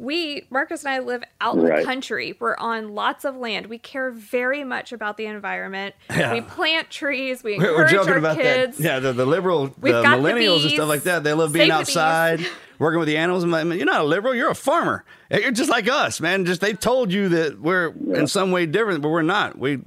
[0.00, 1.80] we Marcus and I live out in right.
[1.80, 2.34] the country.
[2.40, 3.66] We're on lots of land.
[3.66, 5.94] We care very much about the environment.
[6.08, 6.32] Yeah.
[6.32, 7.44] We plant trees.
[7.44, 8.78] We encourage We're joking our about kids.
[8.78, 8.82] That.
[8.82, 11.22] Yeah, the, the liberal, We've the millennials the and stuff like that.
[11.22, 12.40] They love being outside,
[12.78, 13.44] working with the animals.
[13.44, 14.34] I mean, you're not a liberal.
[14.34, 15.04] You're a farmer.
[15.30, 16.46] You're just like us, man.
[16.46, 18.20] Just they told you that we're yeah.
[18.20, 19.58] in some way different, but we're not.
[19.58, 19.80] We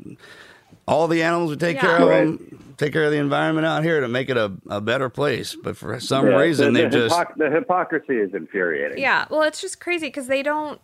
[0.88, 1.81] all the animals we take yeah.
[1.81, 2.25] care of right.
[2.25, 5.55] them, take care of the environment out here to make it a, a better place.
[5.55, 8.97] But for some yeah, reason, the, the they just the hypocrisy is infuriating.
[8.97, 10.79] Yeah, well, it's just crazy because they don't.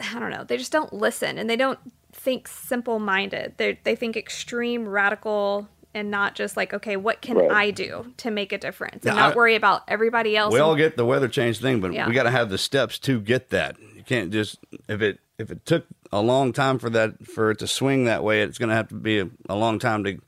[0.00, 0.44] I don't know.
[0.44, 1.78] They just don't listen, and they don't
[2.12, 3.54] think simple minded.
[3.56, 7.50] They they think extreme, radical, and not just like, okay, what can right.
[7.50, 10.52] I do to make a difference, and yeah, not I, worry about everybody else.
[10.52, 12.06] We all get the weather change thing, but yeah.
[12.06, 13.76] we got to have the steps to get that.
[13.96, 17.58] You can't just if it if it took a long time for that for it
[17.60, 18.42] to swing that way.
[18.42, 20.18] It's going to have to be a, a long time to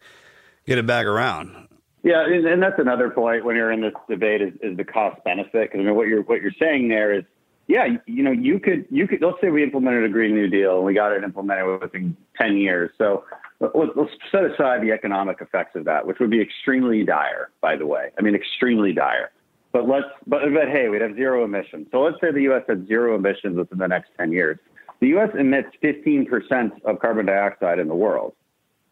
[0.67, 1.69] get it back around.
[2.03, 5.71] Yeah, and that's another point when you're in this debate is, is the cost benefit.
[5.71, 7.25] Because I mean, what you're what you're saying there is,
[7.67, 10.77] yeah, you know, you could you could let's say we implemented a Green New Deal
[10.77, 12.91] and we got it implemented within ten years.
[12.97, 13.25] So
[13.61, 17.77] let's, let's set aside the economic effects of that, which would be extremely dire, by
[17.77, 18.11] the way.
[18.19, 19.31] I mean, extremely dire.
[19.73, 21.89] But let's, but, but hey, we'd have zero emissions.
[21.93, 22.65] So let's say the U.S.
[22.69, 24.59] had zero emissions within the next 10 years.
[25.01, 25.31] The U.S.
[25.39, 28.35] emits 15% of carbon dioxide in the world.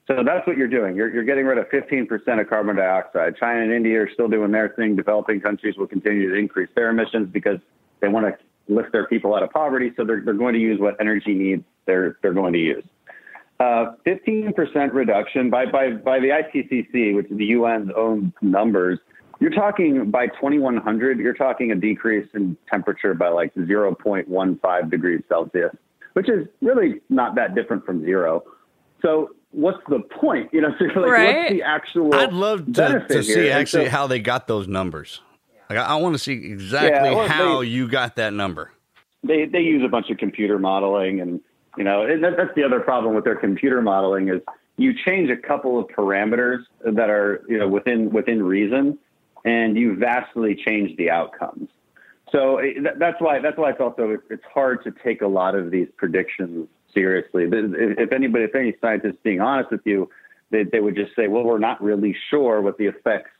[0.06, 0.96] So that's what you're doing.
[0.96, 3.36] You're, you're getting rid of 15% of carbon dioxide.
[3.36, 4.96] China and India are still doing their thing.
[4.96, 7.58] Developing countries will continue to increase their emissions because
[8.00, 9.92] they want to lift their people out of poverty.
[9.96, 12.84] So they're, they're going to use what energy needs they're, they're going to use.
[13.60, 18.98] Uh, 15% reduction by, by, by the IPCC, which is the UN's own numbers,
[19.40, 25.74] you're talking by 2100, you're talking a decrease in temperature by like 0.15 degrees Celsius,
[26.14, 28.42] which is really not that different from zero.
[29.02, 30.50] So what's the point?
[30.52, 31.36] You know, so like, Right.
[31.36, 33.52] what's the actual I'd love to, to see here?
[33.52, 35.20] Actually so- how they got those numbers.
[35.70, 38.72] Like, I, I want to see exactly Yeah, well, how they- you got that number.
[39.22, 41.40] they they use a bunch of computer modeling and
[41.76, 44.40] you know and that, that's the other problem with their computer modeling is
[44.76, 48.96] you change a couple of parameters that are you know within within reason
[49.44, 51.68] and you vastly change the outcomes
[52.32, 55.70] so that, that's why that's why it's also it's hard to take a lot of
[55.70, 60.08] these predictions seriously if anybody if any scientist being honest with you
[60.50, 63.30] they, they would just say well we're not really sure what the effects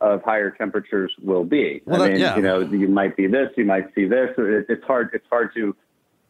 [0.00, 1.82] of higher temperatures will be.
[1.84, 2.36] Well, I that- mean, yeah.
[2.36, 4.30] you know, you might be this, you might see this.
[4.38, 5.10] It, it's hard.
[5.12, 5.74] It's hard to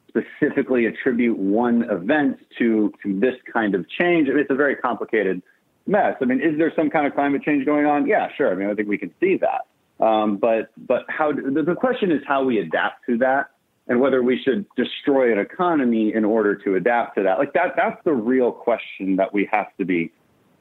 [0.09, 4.29] specifically attribute one event to to this kind of change.
[4.29, 5.43] It's a very complicated
[5.87, 6.17] mess.
[6.21, 8.07] I mean, is there some kind of climate change going on?
[8.07, 8.51] Yeah, sure.
[8.51, 9.67] I mean, I think we can see that.
[10.01, 11.33] Um, but but how?
[11.33, 13.51] The, question is how we adapt to that,
[13.89, 17.39] and whether we should destroy an economy in order to adapt to that.
[17.39, 17.75] Like that.
[17.77, 20.13] That's the real question that we have to be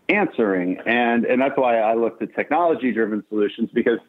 [0.10, 0.78] answering.
[0.86, 4.00] And, and that's why I looked at technology driven solutions because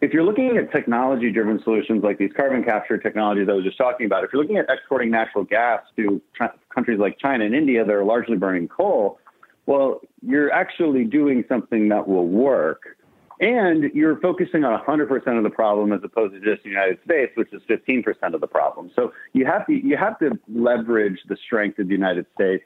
[0.00, 3.78] if you're looking at technology driven solutions like these carbon capture technologies I was just
[3.78, 6.44] talking about, if you're looking at exporting natural gas to tr-
[6.74, 9.18] countries like China and India that are largely burning coal,
[9.66, 12.96] well, you're actually doing something that will work.
[13.40, 17.32] And you're focusing on 100% of the problem as opposed to just the United States,
[17.36, 18.90] which is 15% of the problem.
[18.94, 22.64] So you have to you have to leverage the strength of the United States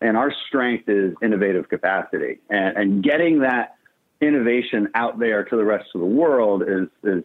[0.00, 3.76] and our strength is innovative capacity and, and getting that
[4.20, 7.24] innovation out there to the rest of the world is, is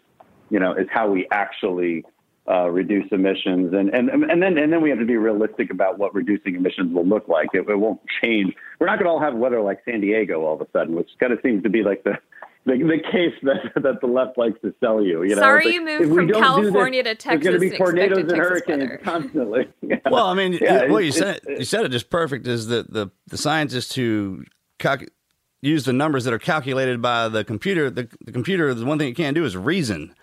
[0.49, 2.03] you know, is how we actually
[2.49, 3.73] uh, reduce emissions.
[3.73, 6.93] And, and, and then, and then we have to be realistic about what reducing emissions
[6.93, 7.49] will look like.
[7.53, 8.53] It, it won't change.
[8.79, 11.09] We're not going to all have weather like San Diego all of a sudden, which
[11.19, 12.17] kind of seems to be like the,
[12.66, 15.24] the, the case that, that the left likes to sell you.
[15.24, 17.39] You know, Sorry It's you moved if we from don't do this, California to There's
[17.43, 18.97] going to be tornadoes and expected Texas hurricanes weather.
[19.03, 19.68] constantly.
[19.82, 19.97] Yeah.
[20.09, 22.47] Well, I mean, Yeah, what you it's- said it's- you said it just perfect.
[22.47, 24.43] Is that the the scientists who
[24.80, 25.09] calc-
[25.62, 27.89] use the numbers that are calculated by the computer?
[27.89, 30.14] The, the computer, the one thing it can't do is reason.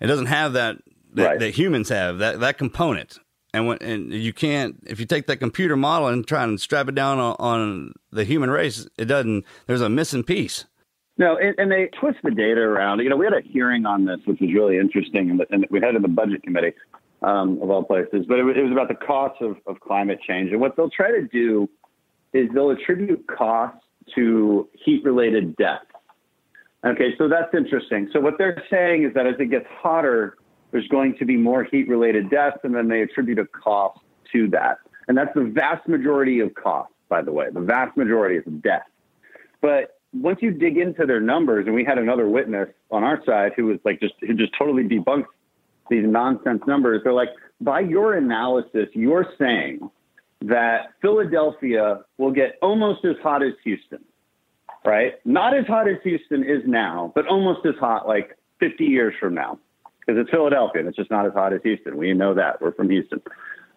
[0.00, 0.78] It doesn't have that
[1.14, 1.38] that, Right.
[1.38, 3.18] that humans have that that component.
[3.54, 6.88] And when and you can't if you take that computer model and try and strap
[6.88, 9.44] it down on, on the human race, it doesn't.
[9.66, 10.64] There's a missing piece.
[11.18, 13.00] No, and, and they twist the data around.
[13.00, 15.80] You know, we had a hearing on this, which was really interesting, and, and we
[15.80, 16.72] had it in the budget committee
[17.22, 18.26] um, of all places.
[18.28, 20.90] But it, was- it was about the costs of, of climate change, and what they'll
[20.90, 21.68] try to do
[22.32, 23.80] is they'll attribute costs
[24.14, 25.86] to heat-related deaths.
[26.84, 28.08] Okay, so that's interesting.
[28.12, 30.36] So what they're saying is that as it gets hotter,
[30.70, 33.98] there's going to be more heat-related deaths, and then they attribute a cost
[34.32, 34.78] to that.
[35.08, 37.46] And that's the vast majority of costs, by the way.
[37.50, 38.86] The vast majority is death.
[39.62, 43.52] But once you dig into their numbers, and we had another witness on our side
[43.56, 45.26] who was like just who just totally debunked
[45.90, 47.02] these nonsense numbers.
[47.04, 49.90] They're like, by your analysis, you're saying
[50.42, 54.04] that Philadelphia will get almost as hot as Houston,
[54.84, 55.14] right?
[55.24, 59.34] Not as hot as Houston is now, but almost as hot like 50 years from
[59.34, 59.58] now,
[60.00, 61.96] because it's Philadelphia and it's just not as hot as Houston.
[61.96, 63.22] We know that we're from Houston.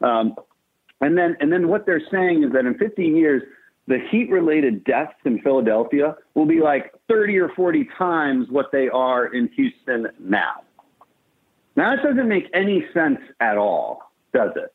[0.02, 0.36] Um,
[1.02, 3.44] and then, and then what they're saying is that in 15 years,
[3.90, 8.88] the heat related deaths in Philadelphia will be like 30 or 40 times what they
[8.88, 10.62] are in Houston now.
[11.76, 14.72] Now, that doesn't make any sense at all, does it?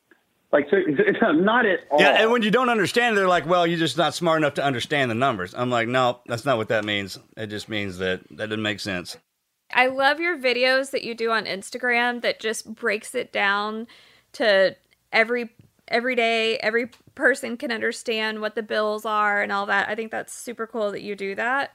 [0.51, 2.01] Like, so it's not at all.
[2.01, 4.63] Yeah, and when you don't understand, they're like, "Well, you're just not smart enough to
[4.63, 7.17] understand the numbers." I'm like, "No, that's not what that means.
[7.37, 9.17] It just means that that doesn't make sense."
[9.73, 13.87] I love your videos that you do on Instagram that just breaks it down
[14.33, 14.75] to
[15.11, 15.49] every
[15.87, 19.89] every day every person can understand what the bills are and all that.
[19.89, 21.73] I think that's super cool that you do that.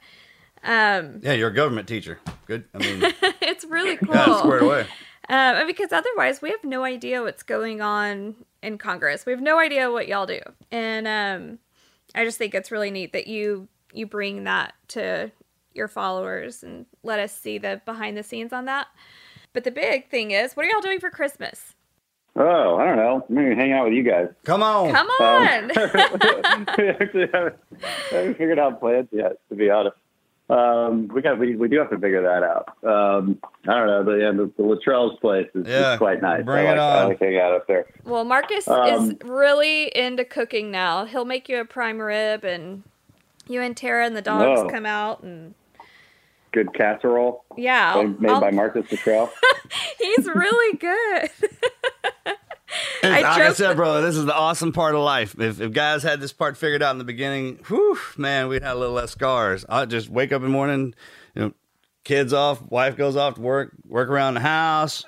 [0.62, 2.18] Um Yeah, you're a government teacher.
[2.46, 2.64] Good.
[2.74, 3.02] I mean,
[3.40, 4.14] it's really cool.
[4.14, 4.86] yeah, squared away.
[5.28, 8.34] Um, because otherwise, we have no idea what's going on
[8.64, 9.24] in Congress.
[9.24, 10.40] We have no idea what y'all do,
[10.72, 11.58] and um,
[12.16, 15.30] I just think it's really neat that you you bring that to
[15.72, 18.88] your followers and let us see the behind the scenes on that.
[19.52, 21.74] But the big thing is, what are y'all doing for Christmas?
[22.36, 23.26] Oh, I don't know.
[23.28, 24.28] I'm hang out with you guys.
[24.44, 24.92] Come on.
[24.92, 25.68] Come Um, on!
[26.78, 27.56] we actually haven't,
[28.10, 29.96] haven't figured out plans yet, to be honest.
[30.48, 32.68] Um, we got we, we do have to figure that out.
[32.84, 36.44] Um, I don't know, but yeah, the, the Luttrell's place is, Yeah, is quite nice.
[36.44, 37.86] bring I it like, I like hanging out up there.
[38.04, 41.04] Well, Marcus is Um, really into cooking now.
[41.04, 42.82] He'll make you a prime rib, and
[43.48, 44.68] you and Tara and the dogs Whoa.
[44.70, 45.54] come out, and
[46.52, 49.32] Good casserole yeah, I'll- made I'll- by Marcus Luttrell.
[49.98, 51.30] he's really good.
[53.02, 55.34] like I joked said, brother, this is the awesome part of life.
[55.38, 58.76] If, if guys had this part figured out in the beginning, whew, man, we'd have
[58.76, 59.64] a little less scars.
[59.68, 60.94] I just wake up in the morning,
[61.34, 61.52] you know,
[62.04, 65.04] kids off, wife goes off to work, work around the house,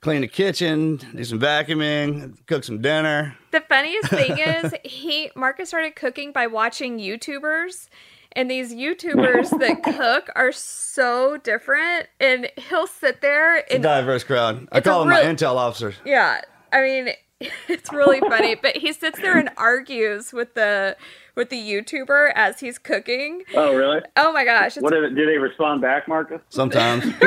[0.00, 3.36] clean the kitchen, do some vacuuming, cook some dinner.
[3.50, 7.88] The funniest thing is he Marcus started cooking by watching YouTubers.
[8.32, 12.06] And these YouTubers that cook are so different.
[12.20, 14.68] And he'll sit there It's a and diverse crowd.
[14.72, 15.94] I call them real- my intel officers.
[16.04, 16.40] Yeah,
[16.72, 17.10] I mean,
[17.68, 18.54] it's really funny.
[18.54, 20.96] But he sits there and argues with the
[21.34, 23.44] with the YouTuber as he's cooking.
[23.54, 24.00] oh, really?
[24.16, 24.76] Oh my gosh!
[24.76, 26.40] What did, do they respond back, Marcus?
[26.48, 27.04] Sometimes.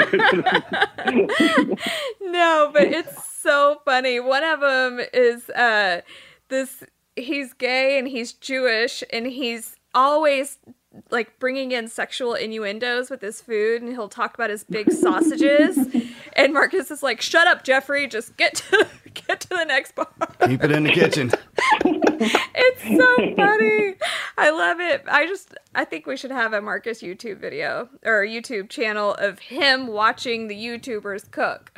[2.22, 4.20] no, but it's so funny.
[4.20, 6.02] One of them is uh
[6.50, 6.84] this.
[7.18, 10.58] He's gay and he's Jewish and he's always
[11.10, 15.78] like bringing in sexual innuendos with his food and he'll talk about his big sausages
[16.34, 20.10] and Marcus is like shut up Jeffrey just get to get to the next part
[20.46, 21.32] Keep it in the kitchen.
[22.54, 23.96] It's so funny.
[24.38, 25.04] I love it.
[25.08, 29.40] I just I think we should have a Marcus YouTube video or YouTube channel of
[29.40, 31.72] him watching the YouTubers cook.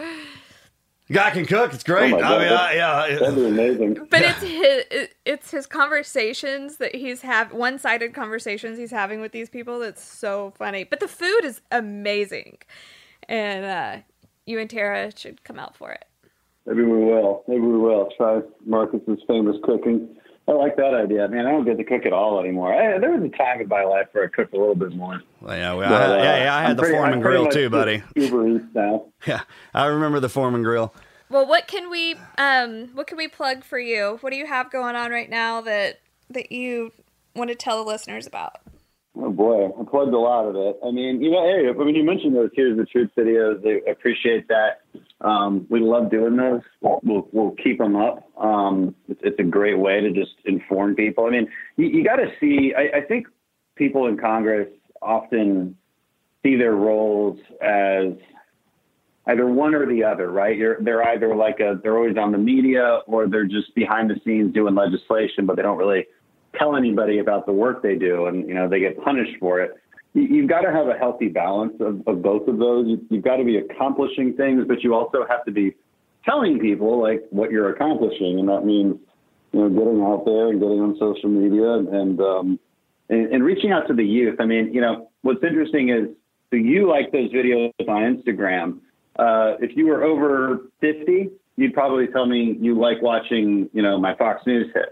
[1.14, 1.74] Guy can cook.
[1.74, 2.14] It's great.
[2.14, 3.20] Oh my I mean, I, yeah.
[3.20, 4.08] That'd be amazing.
[4.10, 9.50] But it's his it's his conversations that he's have one-sided conversations he's having with these
[9.50, 10.84] people that's so funny.
[10.84, 12.58] But the food is amazing.
[13.30, 13.98] And uh
[14.46, 16.06] you and Tara should come out for it.
[16.66, 17.44] Maybe we will.
[17.48, 20.16] Maybe we will try Marcus's famous cooking.
[20.48, 21.28] I like that idea.
[21.30, 22.74] Man, I don't get to cook at all anymore.
[22.74, 25.22] I, there was a time in my life where I cooked a little bit more.
[25.40, 26.56] Well, yeah, we, But, I, uh, yeah, yeah.
[26.56, 28.04] I had I'm the pretty- Foreman grill too, buddy.
[28.16, 29.06] Uber Eats now.
[29.26, 29.42] Yeah,
[29.74, 30.94] I remember the Foreman grill.
[31.30, 34.18] Well, what can we um what can we plug for you?
[34.22, 36.92] What do you have going on right now that that you
[37.36, 38.58] want to tell the listeners about?
[39.16, 40.80] Oh boy, I plugged a lot of it.
[40.84, 43.64] I mean, you know, hey, I mean, you mentioned those Here's the Truth videos.
[43.64, 44.82] I appreciate that.
[45.22, 46.62] Um, we love doing those.
[46.82, 48.28] We'll, we'll keep them up.
[48.38, 51.26] Um, it's, it's a great way to just inform people.
[51.26, 51.48] I mean,
[51.78, 53.28] you, you got to see, I, I think
[53.76, 55.78] people in Congress often
[56.42, 58.14] see their roles as
[59.28, 60.58] either one or the other, right?
[60.58, 64.20] You're, they're either like a, they're always on the media or they're just behind the
[64.26, 66.08] scenes doing legislation, but they don't really
[66.58, 69.76] tell anybody about the work they do and, you know, they get punished for it.
[70.14, 72.88] You, you've got to have a healthy balance of, of both of those.
[72.88, 75.76] You, you've got to be accomplishing things, but you also have to be
[76.26, 78.40] telling people like what you're accomplishing.
[78.40, 78.98] And that means,
[79.52, 82.60] you know, getting out there and getting on social media and, um,
[83.10, 84.40] and, and reaching out to the youth.
[84.40, 86.10] I mean, you know, what's interesting is
[86.52, 88.80] do you like those videos on Instagram?
[89.18, 94.00] Uh, if you were over 50, you'd probably tell me you like watching, you know,
[94.00, 94.92] my Fox News hits.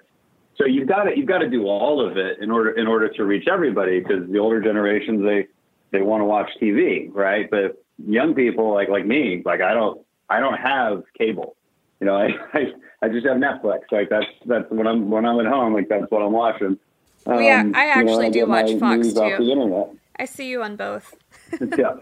[0.61, 3.09] So you've got to you've got to do all of it in order in order
[3.09, 5.47] to reach everybody because the older generations they
[5.91, 7.49] they want to watch TV, right?
[7.49, 11.55] But young people like like me, like I don't I don't have cable.
[11.99, 13.79] You know, I I, I just have Netflix.
[13.91, 16.77] Like that's that's when I'm when I'm at home, like that's what I'm watching.
[17.25, 19.99] Well, yeah, Um, I you know, actually do watch Fox, too.
[20.17, 21.15] I see you on both.
[21.77, 21.93] yeah.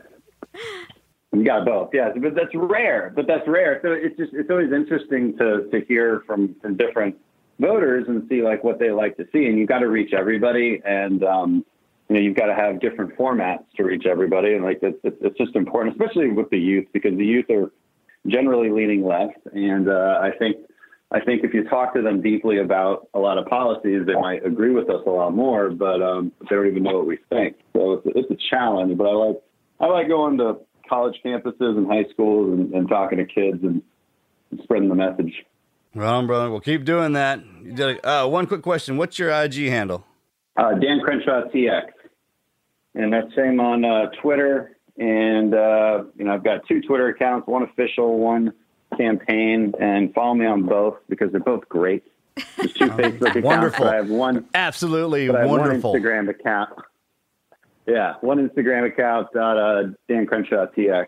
[1.31, 3.13] You got both, yes, but that's rare.
[3.15, 3.79] But that's rare.
[3.83, 7.15] So it's just it's always interesting to to hear from from different
[7.59, 9.45] voters and see like what they like to see.
[9.45, 11.65] And you've got to reach everybody, and um,
[12.07, 14.53] you know you've got to have different formats to reach everybody.
[14.53, 17.71] And like it's it's just important, especially with the youth, because the youth are
[18.27, 20.57] generally leaning left, and uh, I think
[21.11, 24.45] I think if you talk to them deeply about a lot of policies, they might
[24.45, 27.57] agree with us a lot more, but um, they don't even know what we think.
[27.73, 28.95] So it's, it's a challenge.
[28.97, 29.41] But I like
[29.79, 30.57] I like going to
[30.87, 33.81] college campuses and high schools and, and talking to kids and
[34.63, 35.33] spreading the message.
[35.95, 36.49] Right on, brother.
[36.51, 37.41] We'll keep doing that.
[37.63, 38.97] You did a- uh, one quick question.
[38.97, 40.05] What's your IG handle?
[40.55, 41.85] Uh, Dan Crenshaw TX,
[42.95, 44.75] and that's same on uh, Twitter.
[44.97, 48.51] And uh, you know, I've got two Twitter accounts, one official, one
[48.97, 52.03] campaign, and follow me on both because they're both great.
[52.57, 53.45] There's two Facebook accounts.
[53.45, 53.85] Wonderful.
[53.85, 54.45] But I have one.
[54.53, 55.93] Absolutely I have wonderful.
[55.93, 56.69] One Instagram account.
[57.87, 59.29] Yeah, one Instagram account.
[59.33, 61.07] Dot, uh, Dan Crenshaw TX.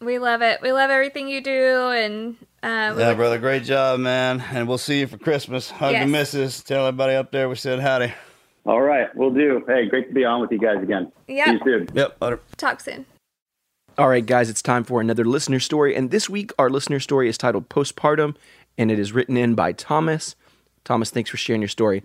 [0.00, 0.60] We love it.
[0.62, 3.38] We love everything you do, and uh, Yeah, brother.
[3.38, 4.42] Great job, man.
[4.52, 5.70] And we'll see you for Christmas.
[5.70, 6.04] Hug Yes.
[6.04, 6.62] the missus.
[6.62, 8.12] Tell everybody up there we said howdy.
[8.66, 9.62] All right, we'll do.
[9.66, 11.12] Hey, great to be on with you guys again.
[11.28, 11.46] Yep.
[11.46, 11.88] See you soon.
[11.94, 12.16] Yep.
[12.22, 12.40] Later.
[12.56, 13.04] talk soon.
[13.98, 15.94] All right, guys, it's time for another listener story.
[15.94, 18.34] And this week, our listener story is titled Postpartum,
[18.78, 20.34] and it is written in by Thomas.
[20.82, 22.02] Thomas, thanks for sharing your story.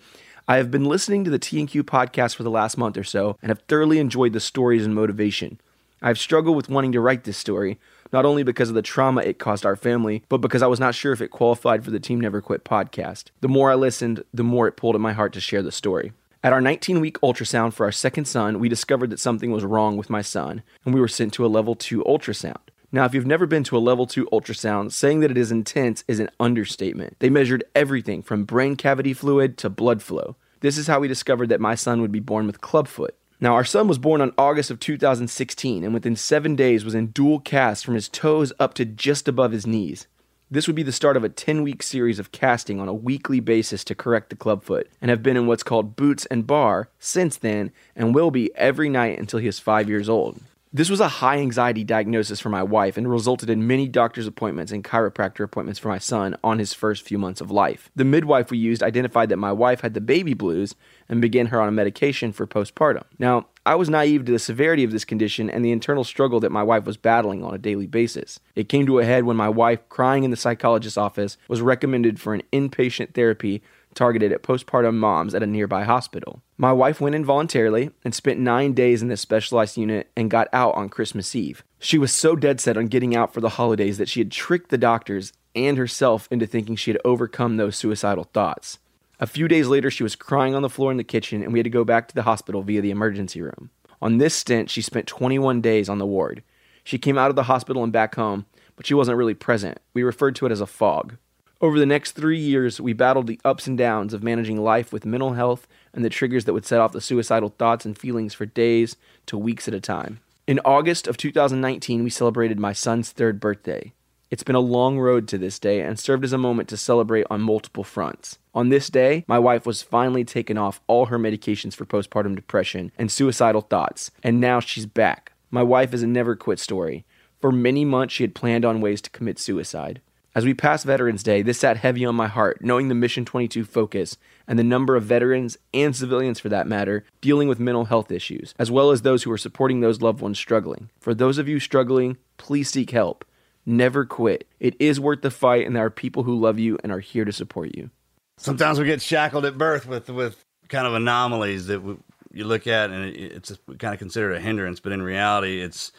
[0.47, 3.49] I have been listening to the TNQ podcast for the last month or so and
[3.49, 5.60] have thoroughly enjoyed the stories and motivation.
[6.02, 7.78] I've struggled with wanting to write this story,
[8.14, 10.95] not only because of the trauma it caused our family, but because I was not
[10.95, 13.26] sure if it qualified for the Team Never Quit podcast.
[13.41, 16.14] The more I listened, the more it pulled at my heart to share the story.
[16.41, 19.97] At our 19 week ultrasound for our second son, we discovered that something was wrong
[19.97, 22.62] with my son, and we were sent to a level 2 ultrasound.
[22.91, 26.04] Now, if you've never been to a level 2 ultrasound, saying that it is intense
[26.08, 27.18] is an understatement.
[27.20, 30.38] They measured everything from brain cavity fluid to blood flow.
[30.62, 33.16] This is how we discovered that my son would be born with clubfoot.
[33.42, 37.08] Now, our son was born on August of 2016 and within seven days was in
[37.08, 40.08] dual cast from his toes up to just above his knees.
[40.52, 43.40] This would be the start of a 10 week series of casting on a weekly
[43.40, 47.38] basis to correct the clubfoot, and have been in what's called boots and bar since
[47.38, 50.42] then, and will be every night until he is five years old.
[50.72, 54.72] This was a high anxiety diagnosis for my wife and resulted in many doctor's appointments
[54.72, 57.90] and chiropractor appointments for my son on his first few months of life.
[57.96, 60.76] The midwife we used identified that my wife had the baby blues
[61.08, 63.06] and began her on a medication for postpartum.
[63.18, 66.52] Now, I was naive to the severity of this condition and the internal struggle that
[66.52, 68.40] my wife was battling on a daily basis.
[68.54, 72.20] It came to a head when my wife, crying in the psychologist's office, was recommended
[72.20, 73.64] for an inpatient therapy
[73.96, 76.42] targeted at postpartum moms at a nearby hospital.
[76.58, 80.48] My wife went in voluntarily and spent nine days in this specialized unit and got
[80.54, 81.64] out on Christmas Eve.
[81.80, 84.70] She was so dead set on getting out for the holidays that she had tricked
[84.70, 88.80] the doctors and herself into thinking she had overcome those suicidal thoughts.
[89.20, 91.60] A few days later, she was crying on the floor in the kitchen, and we
[91.60, 93.70] had to go back to the hospital via the emergency room.
[94.02, 96.42] On this stint, she spent 21 days on the ward.
[96.86, 98.46] She came out of the hospital and back home,
[98.78, 99.80] but she wasn't really present.
[99.94, 101.18] We referred to it as a fog.
[101.62, 105.05] Over the next three years, we battled the ups and downs of managing life with
[105.05, 108.45] mental health and the triggers that would set off the suicidal thoughts and feelings for
[108.45, 108.95] days
[109.26, 110.22] to weeks at a time.
[110.47, 113.91] In August of 2019, we celebrated my son's third birthday.
[114.32, 117.28] It's been a long road to this day and served as a moment to celebrate
[117.30, 118.38] on multiple fronts.
[118.55, 122.93] On this day, my wife was finally taken off all her medications for postpartum depression
[122.97, 125.34] and suicidal thoughts, and now she's back.
[125.51, 127.05] My wife is a never quit story.
[127.41, 129.99] For many months, she had planned on ways to commit suicide.
[130.36, 133.64] As we passed Veterans Day, this sat heavy on my heart, knowing the Mission 22
[133.64, 134.16] focus
[134.48, 138.54] and the number of veterans and civilians for that matter dealing with mental health issues,
[138.60, 140.92] as well as those who are supporting those loved ones struggling.
[141.00, 143.26] For those of you struggling, please seek help.
[143.66, 144.48] Never quit.
[144.60, 147.26] It is worth the fight, and there are people who love you and are here
[147.26, 147.90] to support you.
[148.38, 151.98] Sometimes we get shackled at birth with with kind of anomalies that we,
[152.32, 155.92] you look at, and it, it's kind of considered a hindrance, but in reality, it's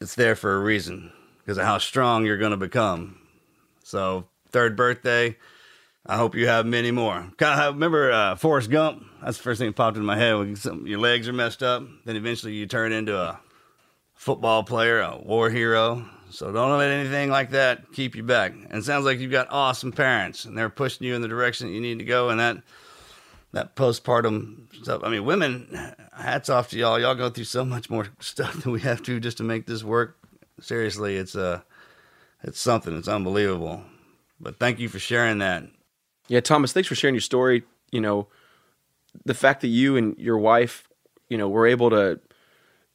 [0.00, 3.20] it's there for a reason because of how strong you're going to become.
[3.84, 5.36] So third birthday.
[6.06, 7.30] I hope you have many more.
[7.40, 9.04] Of remember uh, Forrest Gump?
[9.22, 10.58] That's the first thing that popped into my head.
[10.58, 13.40] Some, your legs are messed up, then eventually you turn into a
[14.14, 16.04] football player, a war hero.
[16.28, 18.52] So don't let anything like that keep you back.
[18.52, 21.68] And it sounds like you've got awesome parents, and they're pushing you in the direction
[21.68, 22.28] that you need to go.
[22.28, 22.58] And that
[23.52, 25.02] that postpartum stuff.
[25.04, 26.98] I mean, women, hats off to y'all.
[26.98, 29.82] Y'all go through so much more stuff than we have to just to make this
[29.82, 30.18] work.
[30.60, 31.62] Seriously, it's uh,
[32.44, 32.96] it's something.
[32.96, 33.82] It's unbelievable.
[34.38, 35.64] But thank you for sharing that.
[36.28, 37.64] Yeah, Thomas, thanks for sharing your story.
[37.90, 38.28] You know,
[39.24, 40.88] the fact that you and your wife,
[41.28, 42.20] you know, were able to,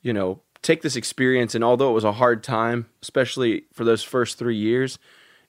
[0.01, 4.03] you know, take this experience and although it was a hard time, especially for those
[4.03, 4.99] first three years,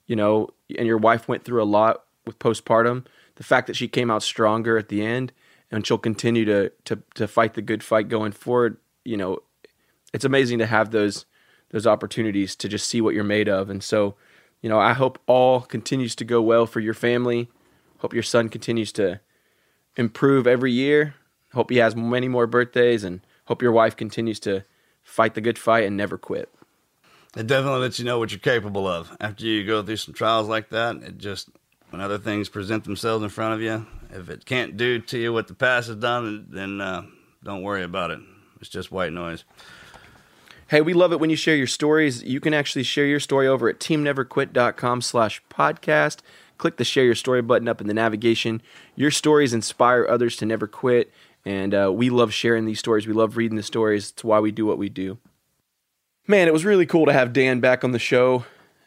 [0.07, 3.87] you know, and your wife went through a lot with postpartum, the fact that she
[3.87, 5.31] came out stronger at the end
[5.69, 9.39] and she'll continue to to to fight the good fight going forward, you know,
[10.13, 11.25] it's amazing to have those
[11.71, 13.69] those opportunities to just see what you're made of.
[13.69, 14.15] And so,
[14.61, 17.49] you know, I hope all continues to go well for your family.
[17.99, 19.19] Hope your son continues to
[19.95, 21.15] improve every year.
[21.53, 24.63] Hope he has many more birthdays and hope your wife continues to
[25.03, 26.49] fight the good fight and never quit.
[27.35, 29.15] It definitely lets you know what you're capable of.
[29.21, 31.49] After you go through some trials like that, it just
[31.89, 35.33] when other things present themselves in front of you, if it can't do to you
[35.33, 37.03] what the past has done, then uh,
[37.43, 38.19] don't worry about it.
[38.59, 39.43] It's just white noise.
[40.71, 42.23] Hey, we love it when you share your stories.
[42.23, 46.19] You can actually share your story over at teamneverquit.com slash podcast.
[46.57, 48.61] Click the share your story button up in the navigation.
[48.95, 51.11] Your stories inspire others to never quit.
[51.43, 53.05] And uh, we love sharing these stories.
[53.05, 54.11] We love reading the stories.
[54.11, 55.17] It's why we do what we do.
[56.25, 58.45] Man, it was really cool to have Dan back on the show.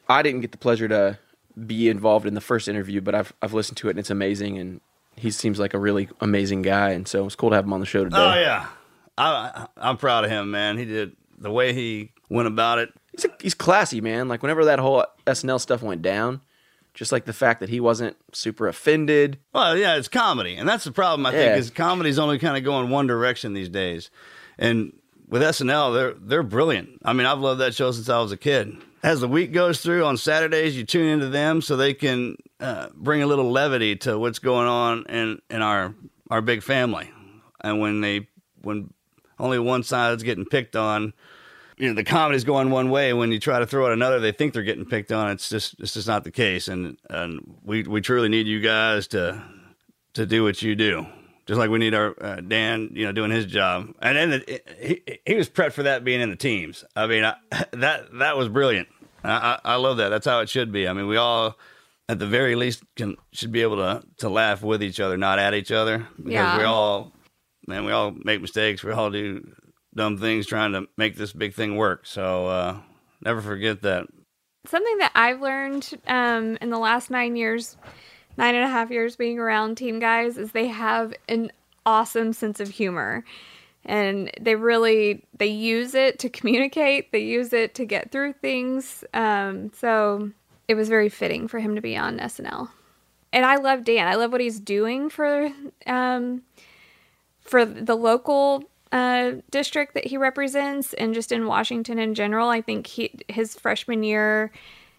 [0.09, 1.19] I didn't get the pleasure to
[1.67, 4.57] be involved in the first interview, but I've, I've listened to it and it's amazing.
[4.57, 4.81] And
[5.17, 6.93] he seems like a really amazing guy.
[6.93, 8.17] And so it's cool to have him on the show today.
[8.17, 8.69] Oh, yeah.
[9.19, 10.79] I, I'm proud of him, man.
[10.79, 12.93] He did the way he went about it.
[13.13, 14.29] He's, a, he's classy, man.
[14.29, 16.41] Like whenever that whole SNL stuff went down,
[16.95, 19.39] just like the fact that he wasn't super offended.
[19.53, 21.27] Well, yeah, it's comedy, and that's the problem.
[21.27, 21.39] I Yeah.
[21.55, 24.11] think is comedy's only kind of going one direction these days,
[24.59, 24.93] and
[25.29, 27.01] with SNL, they're they're brilliant.
[27.05, 28.77] I mean, I've loved that show since I was a kid.
[29.03, 32.89] As the week goes through on Saturdays, you tune into them so they can uh,
[32.95, 35.95] bring a little levity to what's going on in in our
[36.31, 37.11] our big family.
[37.61, 38.29] And when they
[38.63, 38.93] when
[39.39, 41.13] only one side's getting picked on,
[41.77, 43.13] you know the comedy's going one way.
[43.13, 45.31] When you try to throw out another, they think they're getting picked on.
[45.31, 46.69] It's just it's just not the case.
[46.69, 49.43] And and we we truly need you guys to
[50.15, 51.07] to do what you do.
[51.47, 54.69] Just like we need our uh, Dan, you know, doing his job, and then it,
[54.81, 56.85] he he was prepped for that being in the teams.
[56.97, 57.35] I mean, I,
[57.73, 58.89] that that was brilliant.
[59.23, 60.09] I, I, I love that.
[60.11, 60.87] That's how it should be.
[60.89, 61.59] I mean, we all,
[62.09, 65.39] at the very least, can should be able to to laugh with each other, not
[65.39, 66.57] at each other, because Yeah.
[66.59, 67.13] we all,
[67.67, 68.83] man, we all make mistakes.
[68.85, 69.55] We all do
[69.95, 72.07] dumb things trying to make this big thing work.
[72.07, 72.77] So uh,
[73.23, 74.07] never forget that.
[74.67, 77.77] something that I've learned um, in the last nine years,
[78.37, 81.53] nine and a half years being around team guys, is they have an
[81.87, 83.25] awesome sense of humor.
[83.87, 87.13] And they really they use it to communicate.
[87.13, 89.05] They use it to get through things.
[89.13, 90.31] Um, so
[90.69, 92.71] it was very fitting for him to be on SNL.
[93.31, 94.09] And I love Dan.
[94.09, 95.51] I love what he's doing for
[95.87, 96.43] um,
[97.45, 102.49] for the local uh, district that he represents and just in Washington in general.
[102.49, 104.53] I think he his freshman year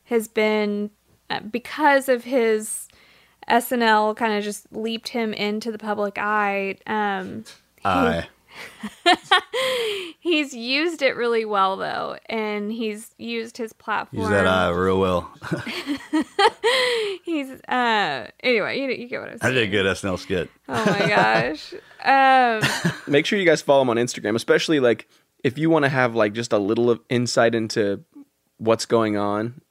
[0.05, 0.91] has been
[1.29, 2.87] uh, because of his
[3.49, 6.77] SNL kind of just leaped him into the public eye.
[6.87, 7.45] Um,
[7.83, 8.27] I
[10.19, 14.23] he's used it really well though, and he's used his platform.
[14.23, 15.31] use that eye real well.
[17.23, 20.49] He's uh anyway, you, you get what I'm I did a good SNL skit.
[20.69, 21.73] Oh my gosh.
[22.03, 25.07] Um, Make sure you guys follow him on Instagram, especially like
[25.43, 28.03] if you want to have like just a little of insight into
[28.57, 29.61] what's going on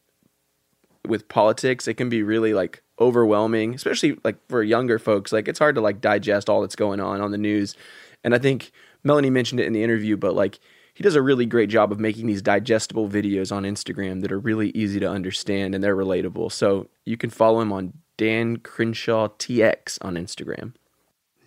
[1.07, 1.87] with politics.
[1.87, 5.33] It can be really like overwhelming, especially like for younger folks.
[5.33, 7.77] Like it's hard to like digest all that's going on on the news.
[8.25, 8.73] And I think
[9.05, 10.59] Melanie mentioned it in the interview, but like
[10.95, 14.39] he does a really great job of making these digestible videos on Instagram that are
[14.39, 16.51] really easy to understand and they're relatable.
[16.53, 20.75] So you can follow him on Dan Crenshaw TX on Instagram.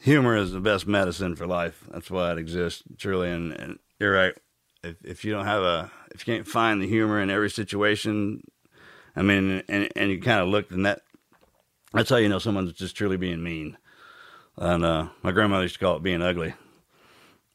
[0.01, 1.85] humor is the best medicine for life.
[1.89, 3.31] That's why it exists, truly.
[3.31, 4.33] And, and you're right.
[4.83, 8.43] If, if you don't have a, if you can't find the humor in every situation,
[9.15, 11.01] I mean, and, and you kind of look and that,
[11.93, 13.77] that's how you know someone's just truly being mean.
[14.57, 16.53] And uh, my grandmother used to call it being ugly.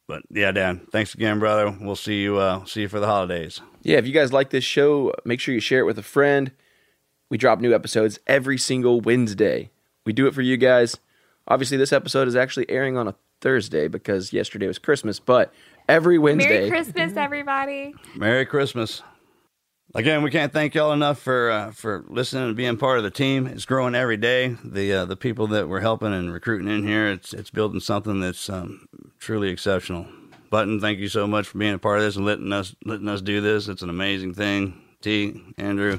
[0.07, 1.77] But yeah, Dan, thanks again, brother.
[1.81, 2.39] We'll see you.
[2.39, 3.61] Uh, see you for the holidays.
[3.83, 6.53] Yeah, if you guys like this show, make sure you share it with a friend.
[7.31, 9.71] We drop new episodes every single Wednesday.
[10.05, 10.99] We do it for you guys.
[11.49, 15.53] Obviously, this episode is actually airing on a Thursday because yesterday was Christmas, but
[15.89, 16.69] every Wednesday.
[16.69, 17.95] Merry Christmas, everybody.
[18.15, 19.03] Merry Christmas.
[19.95, 23.11] Again, we can't thank y'all enough for uh, for listening and being part of the
[23.11, 23.47] team.
[23.47, 24.57] It's growing every day.
[24.65, 28.19] The uh, the people that we're helping and recruiting in here, it's it's building something
[28.19, 28.89] that's um,
[29.19, 30.07] truly exceptional.
[30.49, 33.09] Button, thank you so much for being a part of this and letting us letting
[33.09, 33.69] us do this.
[33.69, 34.81] It's an amazing thing.
[35.03, 35.99] T, Andrew,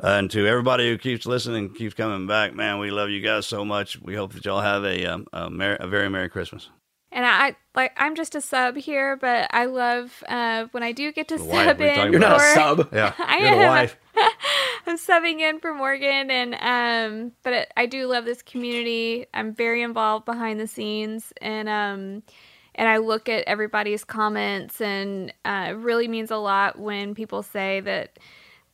[0.00, 3.46] uh, and to everybody who keeps listening, keeps coming back, man, we love you guys
[3.46, 4.00] so much.
[4.00, 6.68] We hope that y'all have a um, a, mer- a very merry Christmas.
[7.16, 11.12] And I like I'm just a sub here, but I love uh, when I do
[11.12, 11.94] get to The sub you in.
[11.96, 12.88] talking You're not a sub.
[12.94, 13.68] Yeah, I you're the am.
[13.70, 13.96] wife.
[14.86, 19.26] I'm subbing in for Morgan, and um, but it, I do love this community.
[19.34, 22.22] I'm very involved behind the scenes, and um,
[22.74, 27.42] and I look at everybody's comments, and uh, it really means a lot when people
[27.42, 28.18] say that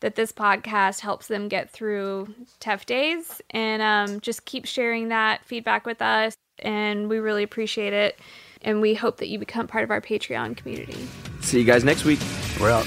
[0.01, 5.45] that this podcast helps them get through tough days, and um, just keep sharing that
[5.45, 8.19] feedback with us, and we really appreciate it,
[8.63, 11.07] and we hope that you become part of our Patreon community.
[11.41, 12.21] See you guys next week.
[12.61, 12.87] We're out.